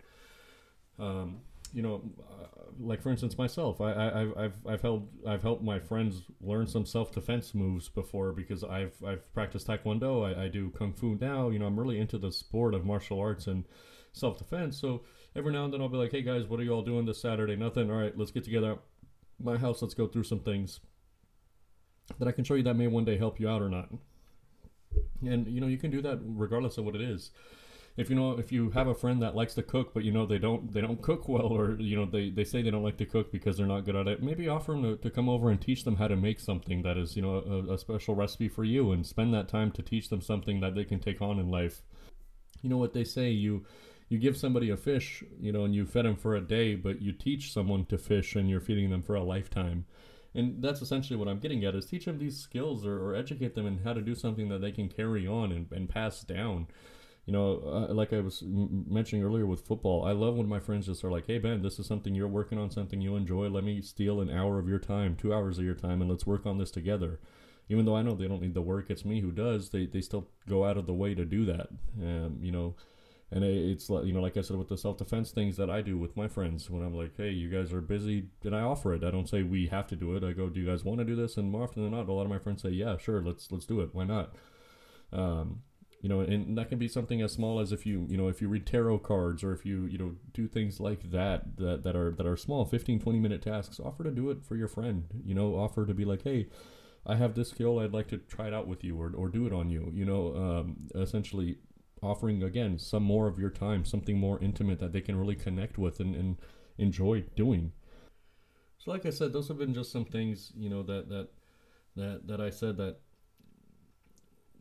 Um, 0.98 1.42
you 1.74 1.82
know, 1.82 2.02
uh, 2.20 2.46
like 2.80 3.02
for 3.02 3.10
instance, 3.10 3.38
myself, 3.38 3.82
I, 3.82 3.92
I, 3.92 4.46
I've, 4.46 4.54
I've 4.66 4.82
helped, 4.82 5.28
I've 5.28 5.42
helped 5.42 5.64
my 5.64 5.80
friends 5.80 6.24
learn 6.42 6.68
some 6.68 6.86
self 6.86 7.12
defense 7.12 7.54
moves 7.54 7.90
before 7.90 8.32
because 8.32 8.64
I've, 8.64 8.94
I've 9.06 9.32
practiced 9.34 9.68
Taekwondo. 9.68 10.26
I, 10.26 10.46
I 10.46 10.48
do 10.48 10.70
Kung 10.72 10.94
Fu 10.94 11.18
now. 11.20 11.50
You 11.50 11.60
know, 11.60 11.66
I'm 11.66 11.80
really 11.80 12.00
into 12.00 12.18
the 12.18 12.32
sport 12.32 12.74
of 12.74 12.86
martial 12.86 13.20
arts 13.20 13.48
and 13.48 13.66
self 14.14 14.38
defense. 14.38 14.80
So 14.80 15.02
every 15.36 15.54
now 15.54 15.66
and 15.66 15.74
then 15.74 15.82
I'll 15.82 15.90
be 15.90 15.98
like, 15.98 16.12
hey 16.12 16.22
guys, 16.22 16.48
what 16.48 16.60
are 16.60 16.64
you 16.64 16.72
all 16.72 16.82
doing 16.82 17.06
this 17.06 17.22
Saturday? 17.22 17.56
Nothing. 17.56 17.92
All 17.92 17.98
right, 17.98 18.18
let's 18.18 18.32
get 18.32 18.44
together 18.44 18.78
my 19.42 19.58
house. 19.58 19.82
Let's 19.82 19.94
go 19.94 20.08
through 20.08 20.24
some 20.24 20.40
things 20.40 20.80
that 22.18 22.28
I 22.28 22.32
can 22.32 22.44
show 22.44 22.56
you 22.56 22.64
that 22.64 22.74
may 22.76 22.88
one 22.88 23.06
day 23.06 23.18
help 23.18 23.40
you 23.40 23.50
out 23.50 23.62
or 23.62 23.70
not. 23.70 23.90
And 25.26 25.48
you 25.48 25.62
know, 25.62 25.68
you 25.68 25.78
can 25.78 25.92
do 25.92 26.02
that 26.02 26.20
regardless 26.24 26.78
of 26.78 26.86
what 26.86 26.96
it 26.96 27.02
is 27.02 27.32
if 27.98 28.10
you 28.10 28.16
know 28.16 28.38
if 28.38 28.52
you 28.52 28.70
have 28.72 28.88
a 28.88 28.96
friend 28.96 29.22
that 29.22 29.36
likes 29.36 29.54
to 29.54 29.64
cook 29.64 29.94
but 29.94 30.04
you 30.04 30.12
know 30.12 30.26
they 30.26 30.38
don't 30.38 30.72
they 30.72 30.82
don't 30.82 31.02
cook 31.02 31.28
well 31.28 31.48
or 31.48 31.76
you 31.80 31.96
know 31.96 32.06
they, 32.06 32.30
they 32.30 32.44
say 32.44 32.62
they 32.62 32.72
don't 32.72 32.84
like 32.84 32.98
to 32.98 33.06
cook 33.06 33.32
because 33.32 33.58
they're 33.58 33.66
not 33.66 33.86
good 33.86 33.96
at 33.96 34.08
it 34.08 34.24
maybe 34.24 34.48
offer 34.48 34.72
them 34.72 34.84
to, 34.84 34.96
to 34.98 35.10
come 35.10 35.28
over 35.28 35.50
and 35.50 35.62
teach 35.62 35.84
them 35.84 35.98
how 35.98 36.08
to 36.08 36.16
make 36.16 36.40
something 36.40 36.82
that 36.82 36.98
is 36.98 37.16
you 37.16 37.22
know 37.22 37.38
a, 37.70 37.74
a 37.74 37.78
special 37.78 38.16
recipe 38.16 38.48
for 38.48 38.64
you 38.64 38.92
and 38.92 39.06
spend 39.06 39.34
that 39.34 39.50
time 39.50 39.72
to 39.72 39.82
teach 39.82 40.10
them 40.10 40.22
something 40.22 40.60
that 40.60 40.76
they 40.76 40.86
can 40.86 41.00
take 41.00 41.22
on 41.22 41.40
in 41.40 41.50
life. 41.50 41.82
You 42.62 42.70
know 42.70 42.78
what 42.78 42.94
they 42.94 43.04
say 43.04 43.30
you 43.30 43.66
you 44.08 44.18
give 44.18 44.38
somebody 44.38 44.70
a 44.70 44.78
fish 44.78 45.24
you 45.40 45.52
know 45.52 45.66
and 45.66 45.76
you 45.76 45.86
fed 45.86 46.06
them 46.06 46.16
for 46.16 46.36
a 46.36 46.42
day 46.42 46.76
but 46.76 47.02
you 47.02 47.12
teach 47.12 47.52
someone 47.52 47.86
to 47.86 47.98
fish 47.98 48.36
and 48.36 48.50
you're 48.50 48.62
feeding 48.62 48.90
them 48.90 49.02
for 49.02 49.16
a 49.16 49.24
lifetime. 49.24 49.86
And 50.36 50.62
that's 50.62 50.82
essentially 50.82 51.18
what 51.18 51.28
i'm 51.28 51.40
getting 51.40 51.66
at 51.66 51.76
is 51.76 51.86
teach 51.86 52.06
them 52.06 52.20
these 52.20 52.38
skills 52.38 52.86
or, 52.86 53.00
or 53.04 53.16
educate 53.16 53.56
them 53.56 53.66
in 53.66 53.80
how 53.80 53.94
to 53.94 54.02
do 54.02 54.16
something 54.16 54.48
that 54.50 54.62
they 54.62 54.72
can 54.72 54.88
carry 54.88 55.28
on 55.28 55.52
and, 55.52 55.72
and 55.72 55.90
pass 55.90 56.22
down 56.22 56.68
you 57.30 57.34
know, 57.34 57.62
uh, 57.64 57.94
like 57.94 58.12
I 58.12 58.22
was 58.22 58.42
m- 58.42 58.86
mentioning 58.90 59.24
earlier 59.24 59.46
with 59.46 59.68
football, 59.68 60.04
I 60.04 60.14
love 60.14 60.36
when 60.36 60.50
my 60.50 60.60
friends 60.60 60.88
just 60.88 61.04
are 61.04 61.12
like, 61.12 61.28
"Hey 61.28 61.38
Ben, 61.38 61.62
this 61.62 61.78
is 61.78 61.86
something 61.86 62.16
you're 62.16 62.28
working 62.28 62.58
on, 62.58 62.72
something 62.72 63.02
you 63.02 63.16
enjoy. 63.16 63.50
Let 63.50 63.64
me 63.64 63.84
steal 63.84 64.20
an 64.20 64.32
hour 64.32 64.58
of 64.58 64.68
your 64.68 64.80
time, 64.80 65.16
two 65.16 65.32
hours 65.32 65.60
of 65.60 65.64
your 65.64 65.76
time, 65.76 66.02
and 66.02 66.10
let's 66.10 66.26
work 66.26 66.48
on 66.48 66.58
this 66.58 66.72
together." 66.72 67.20
Even 67.70 67.86
though 67.86 67.96
I 67.96 68.02
know 68.02 68.16
they 68.16 68.28
don't 68.28 68.42
need 68.42 68.56
the 68.56 68.64
work, 68.64 68.90
it's 68.90 69.06
me 69.06 69.22
who 69.22 69.32
does. 69.32 69.70
They 69.70 69.86
they 69.86 70.02
still 70.02 70.28
go 70.48 70.66
out 70.66 70.76
of 70.78 70.88
the 70.88 70.94
way 70.96 71.14
to 71.14 71.24
do 71.24 71.46
that. 71.46 71.68
Um, 72.02 72.40
you 72.42 72.52
know, 72.52 72.76
and 73.32 73.44
it's 73.44 73.92
like 73.92 74.06
you 74.06 74.14
know, 74.14 74.22
like 74.22 74.36
I 74.36 74.42
said 74.42 74.58
with 74.58 74.70
the 74.70 74.78
self 74.80 74.98
defense 74.98 75.30
things 75.30 75.56
that 75.58 75.70
I 75.70 75.84
do 75.84 76.00
with 76.00 76.18
my 76.18 76.28
friends 76.28 76.68
when 76.68 76.82
I'm 76.84 76.96
like, 76.96 77.16
"Hey, 77.16 77.30
you 77.30 77.48
guys 77.48 77.72
are 77.74 77.82
busy," 77.82 78.30
and 78.44 78.56
I 78.56 78.62
offer 78.62 78.96
it. 78.96 79.04
I 79.04 79.12
don't 79.12 79.30
say 79.30 79.44
we 79.44 79.68
have 79.68 79.86
to 79.90 79.96
do 79.96 80.16
it. 80.16 80.24
I 80.24 80.34
go, 80.34 80.50
"Do 80.50 80.60
you 80.60 80.66
guys 80.66 80.84
want 80.84 80.98
to 80.98 81.06
do 81.06 81.16
this?" 81.16 81.38
And 81.38 81.52
more 81.52 81.62
often 81.62 81.84
than 81.84 81.92
not, 81.92 82.10
a 82.10 82.14
lot 82.14 82.24
of 82.24 82.30
my 82.32 82.40
friends 82.40 82.64
say, 82.64 82.72
"Yeah, 82.72 82.98
sure, 82.98 83.22
let's 83.22 83.52
let's 83.52 83.68
do 83.68 83.82
it. 83.82 83.94
Why 83.94 84.06
not?" 84.06 84.34
Um, 85.14 85.62
you 86.02 86.10
know 86.10 86.22
and 86.22 86.58
that 86.58 86.70
can 86.70 86.78
be 86.78 86.88
something 86.88 87.22
as 87.22 87.32
small 87.32 87.60
as 87.60 87.72
if 87.72 87.86
you 87.86 88.06
you 88.10 88.18
know 88.18 88.28
if 88.28 88.42
you 88.42 88.48
read 88.48 88.66
tarot 88.66 89.00
cards 89.00 89.44
or 89.44 89.52
if 89.52 89.66
you 89.66 89.86
you 89.86 89.98
know 89.98 90.16
do 90.34 90.48
things 90.48 90.80
like 90.80 91.12
that 91.12 91.58
that, 91.58 91.84
that 91.84 91.96
are 91.96 92.12
that 92.12 92.26
are 92.26 92.38
small 92.38 92.66
15 92.66 93.00
20 93.00 93.20
minute 93.20 93.42
tasks 93.42 93.80
offer 93.80 94.04
to 94.04 94.12
do 94.12 94.30
it 94.30 94.44
for 94.44 94.56
your 94.56 94.68
friend 94.68 95.06
you 95.26 95.34
know 95.36 95.56
offer 95.56 95.86
to 95.86 95.94
be 95.94 96.06
like 96.06 96.24
hey 96.24 96.48
i 97.06 97.16
have 97.16 97.36
this 97.36 97.50
skill 97.50 97.80
i'd 97.80 97.94
like 97.94 98.08
to 98.08 98.18
try 98.18 98.48
it 98.48 98.54
out 98.54 98.68
with 98.68 98.84
you 98.84 99.00
or, 99.00 99.12
or 99.16 99.28
do 99.28 99.46
it 99.46 99.54
on 99.54 99.70
you 99.70 99.92
you 99.94 100.06
know 100.06 100.36
um, 100.36 100.88
essentially 100.96 101.58
offering 102.02 102.44
again 102.44 102.80
some 102.80 103.04
more 103.04 103.28
of 103.28 103.38
your 103.38 103.50
time 103.50 103.84
something 103.84 104.18
more 104.18 104.40
intimate 104.40 104.80
that 104.80 104.94
they 104.94 105.02
can 105.02 105.18
really 105.18 105.36
connect 105.36 105.78
with 105.78 106.00
and, 106.00 106.16
and 106.16 106.38
enjoy 106.78 107.22
doing. 107.36 107.74
So 108.78 108.92
like 108.92 109.06
i 109.06 109.10
said 109.10 109.34
those 109.34 109.50
have 109.50 109.58
been 109.58 109.74
just 109.74 109.92
some 109.92 110.06
things 110.06 110.54
you 110.56 110.70
know 110.70 110.82
that 110.84 111.10
that 111.10 111.28
that 111.98 112.28
that 112.28 112.40
i 112.40 112.50
said 112.50 112.78
that 112.78 113.00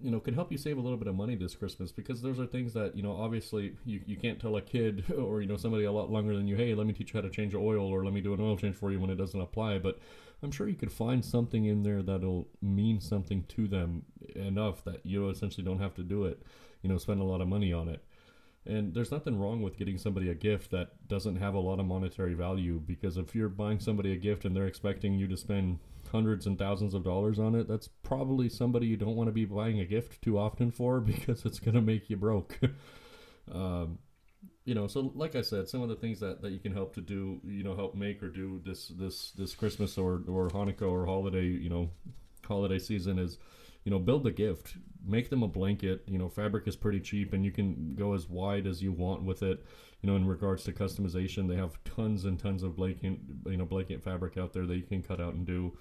you 0.00 0.10
know 0.10 0.20
can 0.20 0.34
help 0.34 0.52
you 0.52 0.58
save 0.58 0.78
a 0.78 0.80
little 0.80 0.96
bit 0.96 1.08
of 1.08 1.14
money 1.14 1.34
this 1.34 1.54
christmas 1.54 1.90
because 1.90 2.22
those 2.22 2.38
are 2.38 2.46
things 2.46 2.72
that 2.72 2.96
you 2.96 3.02
know 3.02 3.12
obviously 3.12 3.74
you, 3.84 4.00
you 4.06 4.16
can't 4.16 4.40
tell 4.40 4.56
a 4.56 4.62
kid 4.62 5.04
or 5.18 5.40
you 5.40 5.48
know 5.48 5.56
somebody 5.56 5.84
a 5.84 5.92
lot 5.92 6.10
longer 6.10 6.36
than 6.36 6.46
you 6.46 6.56
hey 6.56 6.74
let 6.74 6.86
me 6.86 6.92
teach 6.92 7.12
you 7.12 7.20
how 7.20 7.26
to 7.26 7.30
change 7.30 7.54
oil 7.54 7.86
or 7.86 8.04
let 8.04 8.14
me 8.14 8.20
do 8.20 8.32
an 8.32 8.40
oil 8.40 8.56
change 8.56 8.76
for 8.76 8.92
you 8.92 9.00
when 9.00 9.10
it 9.10 9.16
doesn't 9.16 9.40
apply. 9.40 9.78
But 9.78 9.98
i'm 10.42 10.50
sure 10.52 10.68
you 10.68 10.76
could 10.76 10.92
find 10.92 11.24
something 11.24 11.64
in 11.64 11.82
there 11.82 12.02
that'll 12.02 12.46
mean 12.62 13.00
something 13.00 13.44
to 13.48 13.66
them 13.66 14.02
enough 14.36 14.84
that 14.84 15.04
you 15.04 15.28
essentially 15.28 15.64
don't 15.64 15.80
have 15.80 15.94
to 15.94 16.02
do 16.02 16.24
it 16.24 16.42
you 16.82 16.88
know 16.88 16.96
spend 16.98 17.20
a 17.20 17.24
lot 17.24 17.40
of 17.40 17.48
money 17.48 17.72
on 17.72 17.88
it 17.88 18.04
and 18.68 18.94
there's 18.94 19.10
nothing 19.10 19.38
wrong 19.38 19.62
with 19.62 19.78
getting 19.78 19.96
somebody 19.96 20.28
a 20.28 20.34
gift 20.34 20.70
that 20.70 21.08
doesn't 21.08 21.36
have 21.36 21.54
a 21.54 21.58
lot 21.58 21.80
of 21.80 21.86
monetary 21.86 22.34
value 22.34 22.78
because 22.78 23.16
if 23.16 23.34
you're 23.34 23.48
buying 23.48 23.80
somebody 23.80 24.12
a 24.12 24.16
gift 24.16 24.44
and 24.44 24.54
they're 24.54 24.66
expecting 24.66 25.14
you 25.14 25.26
to 25.26 25.36
spend 25.36 25.78
hundreds 26.12 26.46
and 26.46 26.58
thousands 26.58 26.94
of 26.94 27.02
dollars 27.02 27.38
on 27.38 27.54
it, 27.54 27.66
that's 27.66 27.88
probably 28.02 28.48
somebody 28.48 28.86
you 28.86 28.96
don't 28.96 29.16
want 29.16 29.28
to 29.28 29.32
be 29.32 29.46
buying 29.46 29.80
a 29.80 29.84
gift 29.84 30.20
too 30.22 30.38
often 30.38 30.70
for 30.70 31.00
because 31.12 31.44
it's 31.44 31.58
going 31.58 31.74
to 31.74 31.80
make 31.80 32.10
you 32.10 32.16
broke. 32.16 32.58
um, 33.52 33.98
you 34.64 34.74
know, 34.74 34.86
so 34.86 35.12
like 35.14 35.34
I 35.34 35.40
said, 35.40 35.66
some 35.66 35.80
of 35.80 35.88
the 35.88 35.96
things 35.96 36.20
that, 36.20 36.42
that 36.42 36.52
you 36.52 36.58
can 36.58 36.74
help 36.74 36.94
to 36.96 37.00
do, 37.00 37.40
you 37.44 37.64
know, 37.64 37.74
help 37.74 37.94
make 37.94 38.22
or 38.22 38.28
do 38.28 38.60
this 38.66 38.88
this 38.88 39.30
this 39.30 39.54
Christmas 39.54 39.96
or 39.96 40.22
or 40.28 40.50
Hanukkah 40.50 40.90
or 40.90 41.06
holiday, 41.06 41.46
you 41.46 41.70
know, 41.70 41.88
holiday 42.46 42.78
season 42.78 43.18
is, 43.18 43.38
you 43.88 43.94
know, 43.94 43.98
build 43.98 44.26
a 44.26 44.30
gift, 44.30 44.76
make 45.02 45.30
them 45.30 45.42
a 45.42 45.48
blanket. 45.48 46.04
You 46.06 46.18
know, 46.18 46.28
fabric 46.28 46.68
is 46.68 46.76
pretty 46.76 47.00
cheap, 47.00 47.32
and 47.32 47.44
you 47.44 47.50
can 47.50 47.94
go 47.94 48.12
as 48.12 48.28
wide 48.28 48.66
as 48.66 48.82
you 48.82 48.92
want 48.92 49.22
with 49.22 49.42
it 49.42 49.64
you 50.02 50.08
know, 50.08 50.16
in 50.16 50.26
regards 50.26 50.64
to 50.64 50.72
customization, 50.72 51.48
they 51.48 51.56
have 51.56 51.78
tons 51.84 52.24
and 52.24 52.38
tons 52.38 52.62
of 52.62 52.76
blanket, 52.76 53.18
you 53.46 53.56
know, 53.56 53.64
blanket 53.64 54.02
fabric 54.02 54.36
out 54.36 54.52
there 54.52 54.66
that 54.66 54.76
you 54.76 54.82
can 54.82 55.02
cut 55.02 55.20
out 55.20 55.34
and 55.34 55.46
do. 55.46 55.76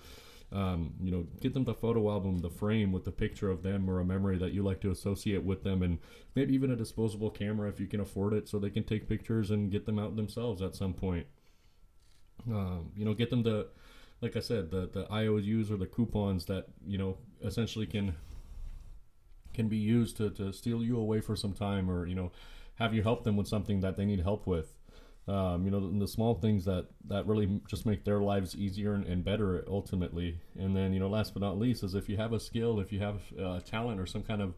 Um, 0.52 0.94
you 1.04 1.12
know, 1.12 1.28
get 1.42 1.54
them 1.54 1.66
the 1.66 1.74
photo 1.74 2.10
album, 2.10 2.40
the 2.40 2.50
frame 2.50 2.94
with 2.94 3.04
the 3.04 3.12
picture 3.12 3.50
of 3.50 3.64
them 3.64 3.90
or 3.90 4.00
a 4.00 4.06
memory 4.06 4.38
that 4.38 4.54
you 4.54 4.64
like 4.64 4.80
to 4.82 4.92
associate 4.92 5.44
with 5.44 5.64
them, 5.64 5.84
and 5.84 6.00
maybe 6.36 6.54
even 6.54 6.72
a 6.72 6.76
disposable 6.76 7.30
camera 7.30 7.70
if 7.70 7.82
you 7.82 7.86
can 7.86 8.00
afford 8.00 8.34
it, 8.34 8.48
so 8.48 8.58
they 8.58 8.70
can 8.70 8.86
take 8.86 9.10
pictures 9.10 9.52
and 9.52 9.72
get 9.72 9.86
them 9.86 10.00
out 10.00 10.16
themselves 10.16 10.62
at 10.62 10.74
some 10.74 10.94
point. 10.94 11.28
Um, 12.50 12.92
you 12.96 13.04
know, 13.04 13.14
get 13.14 13.30
them 13.30 13.44
the, 13.44 13.68
like 14.22 14.36
I 14.36 14.40
said, 14.40 14.72
the 14.72 14.90
the 14.92 15.12
IOUs 15.12 15.72
or 15.72 15.78
the 15.78 15.86
coupons 15.86 16.46
that 16.46 16.68
you 16.86 16.98
know 16.98 17.18
essentially 17.44 17.86
can 17.86 18.16
can 19.54 19.68
be 19.68 19.78
used 19.78 20.18
to, 20.18 20.30
to 20.30 20.54
steal 20.54 20.84
you 20.84 20.98
away 20.98 21.20
for 21.20 21.36
some 21.36 21.54
time 21.54 21.90
or 21.90 22.06
you 22.06 22.16
know 22.16 22.32
have 22.76 22.94
you 22.94 23.02
help 23.02 23.24
them 23.24 23.36
with 23.36 23.48
something 23.48 23.82
that 23.82 23.98
they 23.98 24.06
need 24.06 24.22
help 24.22 24.46
with. 24.46 24.74
Um, 25.28 25.66
you 25.66 25.72
know, 25.72 25.82
the, 25.82 26.00
the, 26.00 26.08
small 26.08 26.36
things 26.36 26.64
that, 26.64 26.86
that 27.10 27.28
really 27.28 27.60
just 27.68 27.86
make 27.86 28.06
their 28.06 28.22
lives 28.22 28.56
easier 28.56 28.94
and, 28.94 29.06
and, 29.06 29.26
better 29.26 29.66
ultimately. 29.68 30.40
And 30.58 30.74
then, 30.74 30.94
you 30.94 31.02
know, 31.02 31.10
last 31.10 31.34
but 31.34 31.42
not 31.42 31.60
least 31.60 31.84
is 31.84 31.96
if 31.96 32.08
you 32.08 32.16
have 32.16 32.32
a 32.32 32.40
skill, 32.40 32.80
if 32.80 32.94
you 32.94 33.00
have 33.02 33.20
a 33.38 33.60
talent 33.60 34.00
or 34.00 34.06
some 34.06 34.24
kind 34.24 34.42
of 34.42 34.54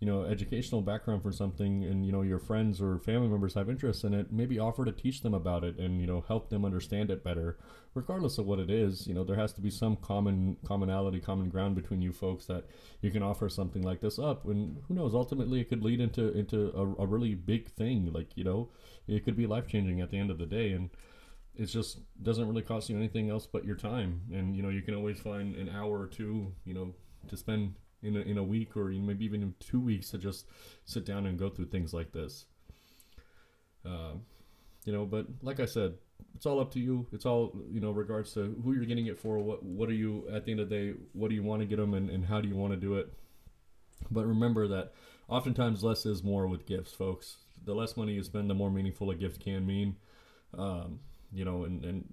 you 0.00 0.06
know 0.06 0.24
educational 0.24 0.82
background 0.82 1.22
for 1.22 1.32
something 1.32 1.84
and 1.84 2.04
you 2.04 2.12
know 2.12 2.22
your 2.22 2.38
friends 2.38 2.80
or 2.80 2.98
family 2.98 3.28
members 3.28 3.54
have 3.54 3.70
interest 3.70 4.04
in 4.04 4.12
it 4.12 4.32
maybe 4.32 4.58
offer 4.58 4.84
to 4.84 4.92
teach 4.92 5.22
them 5.22 5.34
about 5.34 5.64
it 5.64 5.78
and 5.78 6.00
you 6.00 6.06
know 6.06 6.24
help 6.26 6.50
them 6.50 6.64
understand 6.64 7.10
it 7.10 7.22
better. 7.24 7.58
Regardless 7.94 8.38
of 8.38 8.46
what 8.46 8.58
it 8.58 8.70
is 8.70 9.06
you 9.06 9.14
know 9.14 9.24
there 9.24 9.36
has 9.36 9.52
to 9.54 9.60
be 9.60 9.70
some 9.70 9.96
common 9.96 10.56
commonality 10.64 11.20
common 11.20 11.48
ground 11.48 11.74
between 11.74 12.02
you 12.02 12.12
folks 12.12 12.46
that 12.46 12.64
you 13.00 13.10
can 13.10 13.22
offer 13.22 13.48
something 13.48 13.82
like 13.82 14.00
this 14.00 14.18
up. 14.18 14.44
And 14.46 14.78
who 14.88 14.94
knows 14.94 15.14
ultimately 15.14 15.60
it 15.60 15.68
could 15.68 15.82
lead 15.82 16.00
into 16.00 16.36
into 16.36 16.72
a, 16.74 17.02
a 17.02 17.06
really 17.06 17.34
big 17.34 17.70
thing 17.70 18.12
like 18.12 18.36
you 18.36 18.44
know 18.44 18.70
it 19.06 19.24
could 19.24 19.36
be 19.36 19.46
life 19.46 19.68
changing 19.68 20.00
at 20.00 20.10
the 20.10 20.18
end 20.18 20.30
of 20.30 20.38
the 20.38 20.46
day. 20.46 20.72
And 20.72 20.90
it 21.56 21.66
just 21.66 22.00
doesn't 22.22 22.48
really 22.48 22.62
cost 22.62 22.90
you 22.90 22.96
anything 22.96 23.30
else 23.30 23.46
but 23.46 23.64
your 23.64 23.76
time. 23.76 24.22
And 24.32 24.56
you 24.56 24.62
know 24.62 24.70
you 24.70 24.82
can 24.82 24.94
always 24.94 25.20
find 25.20 25.54
an 25.54 25.68
hour 25.68 26.00
or 26.00 26.08
two 26.08 26.52
you 26.64 26.74
know 26.74 26.94
to 27.28 27.36
spend 27.36 27.74
in 28.04 28.16
a, 28.16 28.20
in 28.20 28.38
a 28.38 28.42
week 28.42 28.76
or 28.76 28.84
maybe 28.84 29.24
even 29.24 29.42
in 29.42 29.54
two 29.60 29.80
weeks 29.80 30.10
to 30.10 30.18
just 30.18 30.46
sit 30.84 31.04
down 31.04 31.26
and 31.26 31.38
go 31.38 31.48
through 31.48 31.66
things 31.66 31.92
like 31.92 32.12
this. 32.12 32.46
Uh, 33.84 34.14
you 34.86 34.92
know 34.92 35.04
but 35.04 35.26
like 35.42 35.60
i 35.60 35.66
said 35.66 35.92
it's 36.34 36.46
all 36.46 36.60
up 36.60 36.72
to 36.72 36.80
you. 36.80 37.06
It's 37.12 37.26
all 37.26 37.52
you 37.70 37.80
know 37.80 37.90
regards 37.90 38.34
to 38.34 38.60
who 38.64 38.72
you're 38.72 38.84
getting 38.84 39.06
it 39.06 39.18
for 39.18 39.38
what 39.38 39.62
what 39.62 39.88
are 39.88 39.94
you 39.94 40.26
at 40.32 40.44
the 40.44 40.50
end 40.50 40.60
of 40.60 40.68
the 40.68 40.76
day 40.76 40.98
what 41.12 41.28
do 41.28 41.34
you 41.34 41.42
want 41.42 41.60
to 41.62 41.66
get 41.66 41.76
them 41.76 41.94
and, 41.94 42.10
and 42.10 42.24
how 42.24 42.40
do 42.40 42.48
you 42.48 42.56
want 42.56 42.72
to 42.72 42.78
do 42.78 42.94
it? 42.94 43.12
But 44.10 44.26
remember 44.26 44.66
that 44.68 44.92
oftentimes 45.28 45.82
less 45.82 46.06
is 46.06 46.22
more 46.22 46.46
with 46.46 46.66
gifts 46.66 46.92
folks. 46.92 47.36
The 47.64 47.74
less 47.74 47.96
money 47.96 48.12
you 48.12 48.22
spend 48.22 48.50
the 48.50 48.54
more 48.54 48.70
meaningful 48.70 49.10
a 49.10 49.14
gift 49.14 49.40
can 49.40 49.64
mean. 49.64 49.96
Um, 50.56 51.00
you 51.32 51.44
know, 51.44 51.64
and, 51.64 51.84
and 51.84 52.04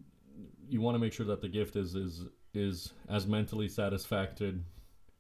you 0.70 0.82
want 0.82 0.96
to 0.96 1.00
make 1.00 1.14
sure 1.14 1.26
that 1.26 1.42
the 1.42 1.50
gift 1.50 1.76
is 1.76 1.96
is 1.96 2.26
is 2.54 2.94
as 3.10 3.28
mentally 3.28 3.68
satisfactory 3.68 4.60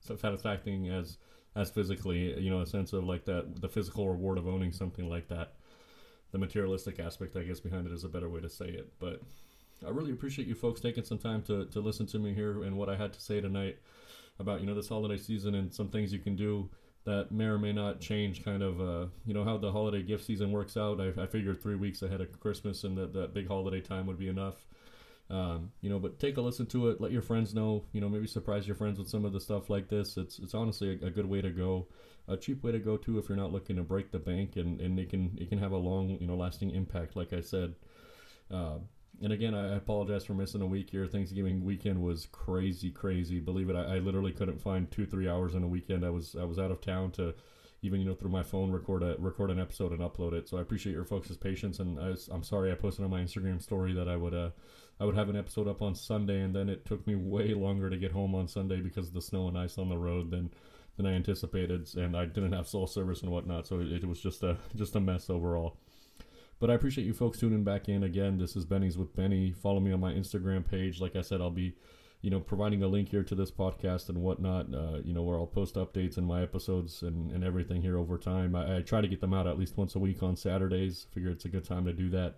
satisfactory 0.01 0.89
as 0.89 1.17
as 1.55 1.69
physically 1.69 2.39
you 2.39 2.49
know 2.49 2.61
a 2.61 2.65
sense 2.65 2.93
of 2.93 3.03
like 3.03 3.25
that 3.25 3.61
the 3.61 3.69
physical 3.69 4.09
reward 4.09 4.37
of 4.37 4.47
owning 4.47 4.71
something 4.71 5.09
like 5.09 5.27
that. 5.29 5.53
The 6.31 6.37
materialistic 6.37 6.97
aspect 6.97 7.35
i 7.35 7.43
guess 7.43 7.59
behind 7.59 7.87
it 7.87 7.91
is 7.91 8.05
a 8.05 8.07
better 8.07 8.29
way 8.29 8.39
to 8.39 8.49
say 8.49 8.67
it 8.67 8.93
but 8.99 9.21
i 9.85 9.89
really 9.89 10.13
appreciate 10.13 10.47
you 10.47 10.55
folks 10.55 10.79
taking 10.79 11.03
some 11.03 11.17
time 11.17 11.41
to, 11.41 11.65
to 11.65 11.81
listen 11.81 12.05
to 12.07 12.19
me 12.19 12.33
here 12.33 12.63
and 12.63 12.77
what 12.77 12.87
i 12.87 12.95
had 12.95 13.11
to 13.11 13.19
say 13.19 13.41
tonight 13.41 13.77
about 14.39 14.61
you 14.61 14.65
know 14.65 14.73
this 14.73 14.87
holiday 14.87 15.17
season 15.17 15.55
and 15.55 15.73
some 15.73 15.89
things 15.89 16.13
you 16.13 16.19
can 16.19 16.37
do 16.37 16.69
that 17.03 17.31
may 17.31 17.45
or 17.45 17.57
may 17.57 17.73
not 17.73 17.99
change 17.99 18.45
kind 18.45 18.61
of 18.61 18.79
uh, 18.79 19.07
you 19.25 19.33
know 19.33 19.43
how 19.43 19.57
the 19.57 19.71
holiday 19.71 20.03
gift 20.03 20.23
season 20.25 20.51
works 20.51 20.77
out. 20.77 21.01
I, 21.01 21.23
I 21.23 21.25
figured 21.25 21.61
three 21.61 21.75
weeks 21.75 22.01
ahead 22.01 22.21
of 22.21 22.39
christmas 22.39 22.83
and 22.83 22.97
that, 22.97 23.13
that 23.13 23.33
big 23.33 23.47
holiday 23.47 23.81
time 23.81 24.05
would 24.07 24.19
be 24.19 24.27
enough 24.27 24.65
um, 25.31 25.71
you 25.81 25.89
know 25.89 25.97
but 25.97 26.19
take 26.19 26.37
a 26.37 26.41
listen 26.41 26.65
to 26.65 26.89
it 26.89 26.99
let 27.01 27.11
your 27.11 27.21
friends 27.21 27.53
know 27.53 27.85
you 27.93 28.01
know 28.01 28.09
maybe 28.09 28.27
surprise 28.27 28.67
your 28.67 28.75
friends 28.75 28.99
with 28.99 29.07
some 29.07 29.25
of 29.25 29.33
the 29.33 29.39
stuff 29.39 29.69
like 29.69 29.87
this 29.87 30.17
it's 30.17 30.39
it's 30.39 30.53
honestly 30.53 30.99
a, 31.01 31.07
a 31.07 31.09
good 31.09 31.25
way 31.25 31.41
to 31.41 31.49
go 31.49 31.87
a 32.27 32.37
cheap 32.37 32.63
way 32.63 32.71
to 32.71 32.79
go 32.79 32.97
too 32.97 33.17
if 33.17 33.29
you're 33.29 33.37
not 33.37 33.51
looking 33.51 33.77
to 33.77 33.81
break 33.81 34.11
the 34.11 34.19
bank 34.19 34.57
and 34.57 34.79
and 34.81 34.99
it 34.99 35.09
can 35.09 35.37
it 35.39 35.49
can 35.49 35.57
have 35.57 35.71
a 35.71 35.77
long 35.77 36.09
you 36.19 36.27
know 36.27 36.35
lasting 36.35 36.71
impact 36.71 37.15
like 37.15 37.33
i 37.33 37.41
said 37.41 37.75
uh, 38.51 38.77
and 39.23 39.31
again, 39.31 39.53
I 39.53 39.75
apologize 39.75 40.25
for 40.25 40.33
missing 40.33 40.61
a 40.61 40.65
week 40.65 40.89
here. 40.89 41.05
Thanksgiving 41.05 41.63
weekend 41.63 42.01
was 42.01 42.27
crazy, 42.31 42.89
crazy. 42.89 43.39
Believe 43.39 43.69
it, 43.69 43.75
I, 43.75 43.95
I, 43.95 43.99
literally 43.99 44.31
couldn't 44.31 44.59
find 44.59 44.89
two, 44.89 45.05
three 45.05 45.29
hours 45.29 45.53
in 45.53 45.63
a 45.63 45.67
weekend. 45.67 46.03
I 46.03 46.09
was 46.09 46.35
I 46.35 46.43
was 46.43 46.57
out 46.57 46.71
of 46.71 46.81
town 46.81 47.11
to 47.11 47.35
even 47.83 47.99
you 47.99 48.07
know 48.07 48.15
through 48.15 48.31
my 48.31 48.43
phone 48.43 48.71
record 48.71 49.03
a 49.03 49.15
record 49.19 49.51
an 49.51 49.59
episode 49.59 49.91
and 49.91 50.01
upload 50.01 50.33
it. 50.33 50.49
So 50.49 50.57
I 50.57 50.61
appreciate 50.61 50.93
your 50.93 51.05
folks' 51.05 51.35
patience. 51.35 51.79
And 51.79 51.99
I 51.99 52.15
am 52.33 52.43
sorry 52.43 52.71
I 52.71 52.75
posted 52.75 53.05
on 53.05 53.11
my 53.11 53.21
Instagram 53.21 53.61
story 53.61 53.93
that 53.93 54.07
I 54.07 54.15
would 54.15 54.33
uh 54.33 54.49
I 55.01 55.05
would 55.05 55.15
have 55.15 55.29
an 55.29 55.35
episode 55.35 55.67
up 55.67 55.81
on 55.81 55.95
Sunday, 55.95 56.41
and 56.41 56.55
then 56.55 56.69
it 56.69 56.85
took 56.85 57.07
me 57.07 57.15
way 57.15 57.55
longer 57.55 57.89
to 57.89 57.97
get 57.97 58.11
home 58.11 58.35
on 58.35 58.47
Sunday 58.47 58.81
because 58.81 59.07
of 59.07 59.15
the 59.15 59.21
snow 59.21 59.47
and 59.47 59.57
ice 59.57 59.79
on 59.79 59.89
the 59.89 59.97
road 59.97 60.29
than 60.29 60.51
than 60.95 61.07
I 61.07 61.13
anticipated, 61.13 61.89
and 61.95 62.15
I 62.15 62.25
didn't 62.25 62.51
have 62.51 62.67
cell 62.67 62.85
service 62.85 63.23
and 63.23 63.31
whatnot. 63.31 63.65
So 63.65 63.79
it, 63.79 63.91
it 63.91 64.07
was 64.07 64.21
just 64.21 64.43
a 64.43 64.57
just 64.75 64.95
a 64.95 64.99
mess 64.99 65.27
overall. 65.27 65.77
But 66.59 66.69
I 66.69 66.75
appreciate 66.75 67.07
you 67.07 67.13
folks 67.15 67.39
tuning 67.39 67.63
back 67.63 67.89
in 67.89 68.03
again. 68.03 68.37
This 68.37 68.55
is 68.55 68.63
Benny's 68.63 68.95
with 68.95 69.15
Benny. 69.15 69.51
Follow 69.51 69.79
me 69.79 69.91
on 69.91 69.99
my 69.99 70.13
Instagram 70.13 70.69
page. 70.69 71.01
Like 71.01 71.15
I 71.15 71.21
said, 71.21 71.41
I'll 71.41 71.49
be, 71.49 71.73
you 72.21 72.29
know, 72.29 72.39
providing 72.39 72.83
a 72.83 72.87
link 72.87 73.09
here 73.09 73.23
to 73.23 73.33
this 73.33 73.49
podcast 73.49 74.09
and 74.09 74.19
whatnot. 74.19 74.71
Uh, 74.71 74.99
you 75.03 75.15
know, 75.15 75.23
where 75.23 75.39
I'll 75.39 75.47
post 75.47 75.73
updates 75.73 76.17
and 76.17 76.27
my 76.27 76.43
episodes 76.43 77.01
and, 77.01 77.31
and 77.31 77.43
everything 77.43 77.81
here 77.81 77.97
over 77.97 78.19
time. 78.19 78.55
I, 78.55 78.77
I, 78.77 78.81
try 78.81 79.01
to 79.01 79.07
get 79.07 79.21
them 79.21 79.33
out 79.33 79.47
at 79.47 79.57
least 79.57 79.77
once 79.77 79.95
a 79.95 79.99
week 79.99 80.21
on 80.21 80.35
Saturdays. 80.35 81.07
Figure 81.11 81.31
it's 81.31 81.45
a 81.45 81.49
good 81.49 81.65
time 81.65 81.85
to 81.85 81.93
do 81.93 82.11
that. 82.11 82.35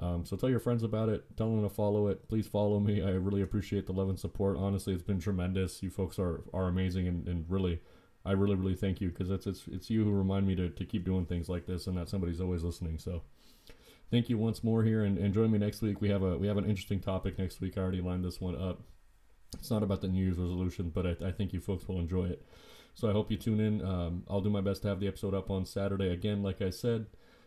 Um, 0.00 0.24
so 0.24 0.36
tell 0.36 0.50
your 0.50 0.60
friends 0.60 0.82
about 0.82 1.08
it. 1.08 1.24
Tell 1.36 1.50
them 1.50 1.62
to 1.62 1.68
follow 1.68 2.08
it. 2.08 2.28
Please 2.28 2.46
follow 2.46 2.78
me. 2.78 3.02
I 3.02 3.10
really 3.10 3.42
appreciate 3.42 3.86
the 3.86 3.92
love 3.92 4.08
and 4.08 4.18
support. 4.18 4.56
Honestly, 4.56 4.94
it's 4.94 5.02
been 5.02 5.20
tremendous. 5.20 5.82
You 5.82 5.90
folks 5.90 6.18
are 6.18 6.42
are 6.52 6.68
amazing 6.68 7.08
and, 7.08 7.26
and 7.28 7.44
really. 7.48 7.80
I 8.24 8.32
really, 8.32 8.56
really 8.56 8.74
thank 8.74 9.00
you 9.00 9.08
because 9.08 9.30
it's, 9.30 9.46
it's 9.46 9.62
it's 9.68 9.88
you 9.88 10.04
who 10.04 10.10
remind 10.10 10.46
me 10.46 10.54
to, 10.56 10.68
to 10.68 10.84
keep 10.84 11.04
doing 11.04 11.24
things 11.24 11.48
like 11.48 11.64
this 11.66 11.86
and 11.86 11.96
that 11.96 12.10
somebody's 12.10 12.42
always 12.42 12.62
listening. 12.62 12.98
So 12.98 13.22
thank 14.10 14.28
you 14.28 14.36
once 14.36 14.62
more 14.62 14.82
here, 14.82 15.04
and, 15.04 15.16
and 15.16 15.32
join 15.32 15.50
me 15.50 15.58
next 15.58 15.80
week. 15.80 16.00
We 16.02 16.10
have 16.10 16.22
a 16.22 16.36
we 16.36 16.46
have 16.46 16.58
an 16.58 16.66
interesting 16.66 17.00
topic 17.00 17.38
next 17.38 17.60
week. 17.60 17.78
I 17.78 17.80
already 17.80 18.02
lined 18.02 18.24
this 18.24 18.40
one 18.40 18.60
up. 18.60 18.82
It's 19.58 19.70
not 19.70 19.82
about 19.82 20.02
the 20.02 20.08
New 20.08 20.22
Year's 20.22 20.36
resolution, 20.36 20.90
but 20.90 21.06
I, 21.06 21.28
I 21.28 21.32
think 21.32 21.54
you 21.54 21.60
folks 21.60 21.88
will 21.88 22.00
enjoy 22.00 22.26
it. 22.26 22.44
So 22.94 23.08
I 23.08 23.12
hope 23.12 23.30
you 23.30 23.38
tune 23.38 23.60
in. 23.60 23.82
Um, 23.82 24.24
I'll 24.28 24.42
do 24.42 24.50
my 24.50 24.60
best 24.60 24.82
to 24.82 24.88
have 24.88 25.00
the 25.00 25.08
episode 25.08 25.32
up 25.32 25.50
on 25.50 25.64
Saturday 25.64 26.12
again, 26.12 26.42
like 26.42 26.60
I 26.60 26.70
said, 26.70 27.06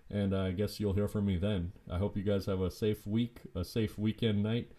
and 0.10 0.36
I 0.36 0.52
guess 0.52 0.80
you'll 0.80 0.94
hear 0.94 1.08
from 1.08 1.26
me 1.26 1.38
then. 1.38 1.72
I 1.90 1.98
hope 1.98 2.18
you 2.18 2.24
guys 2.24 2.46
have 2.46 2.62
a 2.62 2.72
safe 2.72 3.06
week, 3.06 3.40
a 3.56 3.64
safe 3.64 3.98
weekend 3.98 4.44
night, 4.44 4.72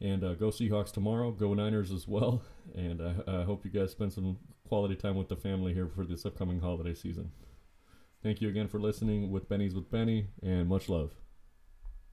and 0.00 0.22
uh, 0.24 0.34
go 0.34 0.48
Seahawks 0.48 0.92
tomorrow. 0.92 1.30
Go 1.30 1.54
Niners 1.54 1.92
as 1.92 2.06
well, 2.06 2.42
and 2.74 3.00
uh, 3.00 3.12
I 3.26 3.42
hope 3.42 3.64
you 3.64 3.70
guys 3.70 3.90
spend 3.90 4.12
some 4.12 4.38
quality 4.68 4.96
time 4.96 5.16
with 5.16 5.28
the 5.28 5.36
family 5.36 5.74
here 5.74 5.88
for 5.88 6.04
this 6.04 6.26
upcoming 6.26 6.60
holiday 6.60 6.94
season. 6.94 7.30
Thank 8.22 8.40
you 8.40 8.48
again 8.48 8.68
for 8.68 8.80
listening 8.80 9.30
with 9.30 9.48
Benny's 9.48 9.74
with 9.74 9.90
Benny, 9.90 10.28
and 10.42 10.68
much 10.68 10.88
love. 10.88 11.12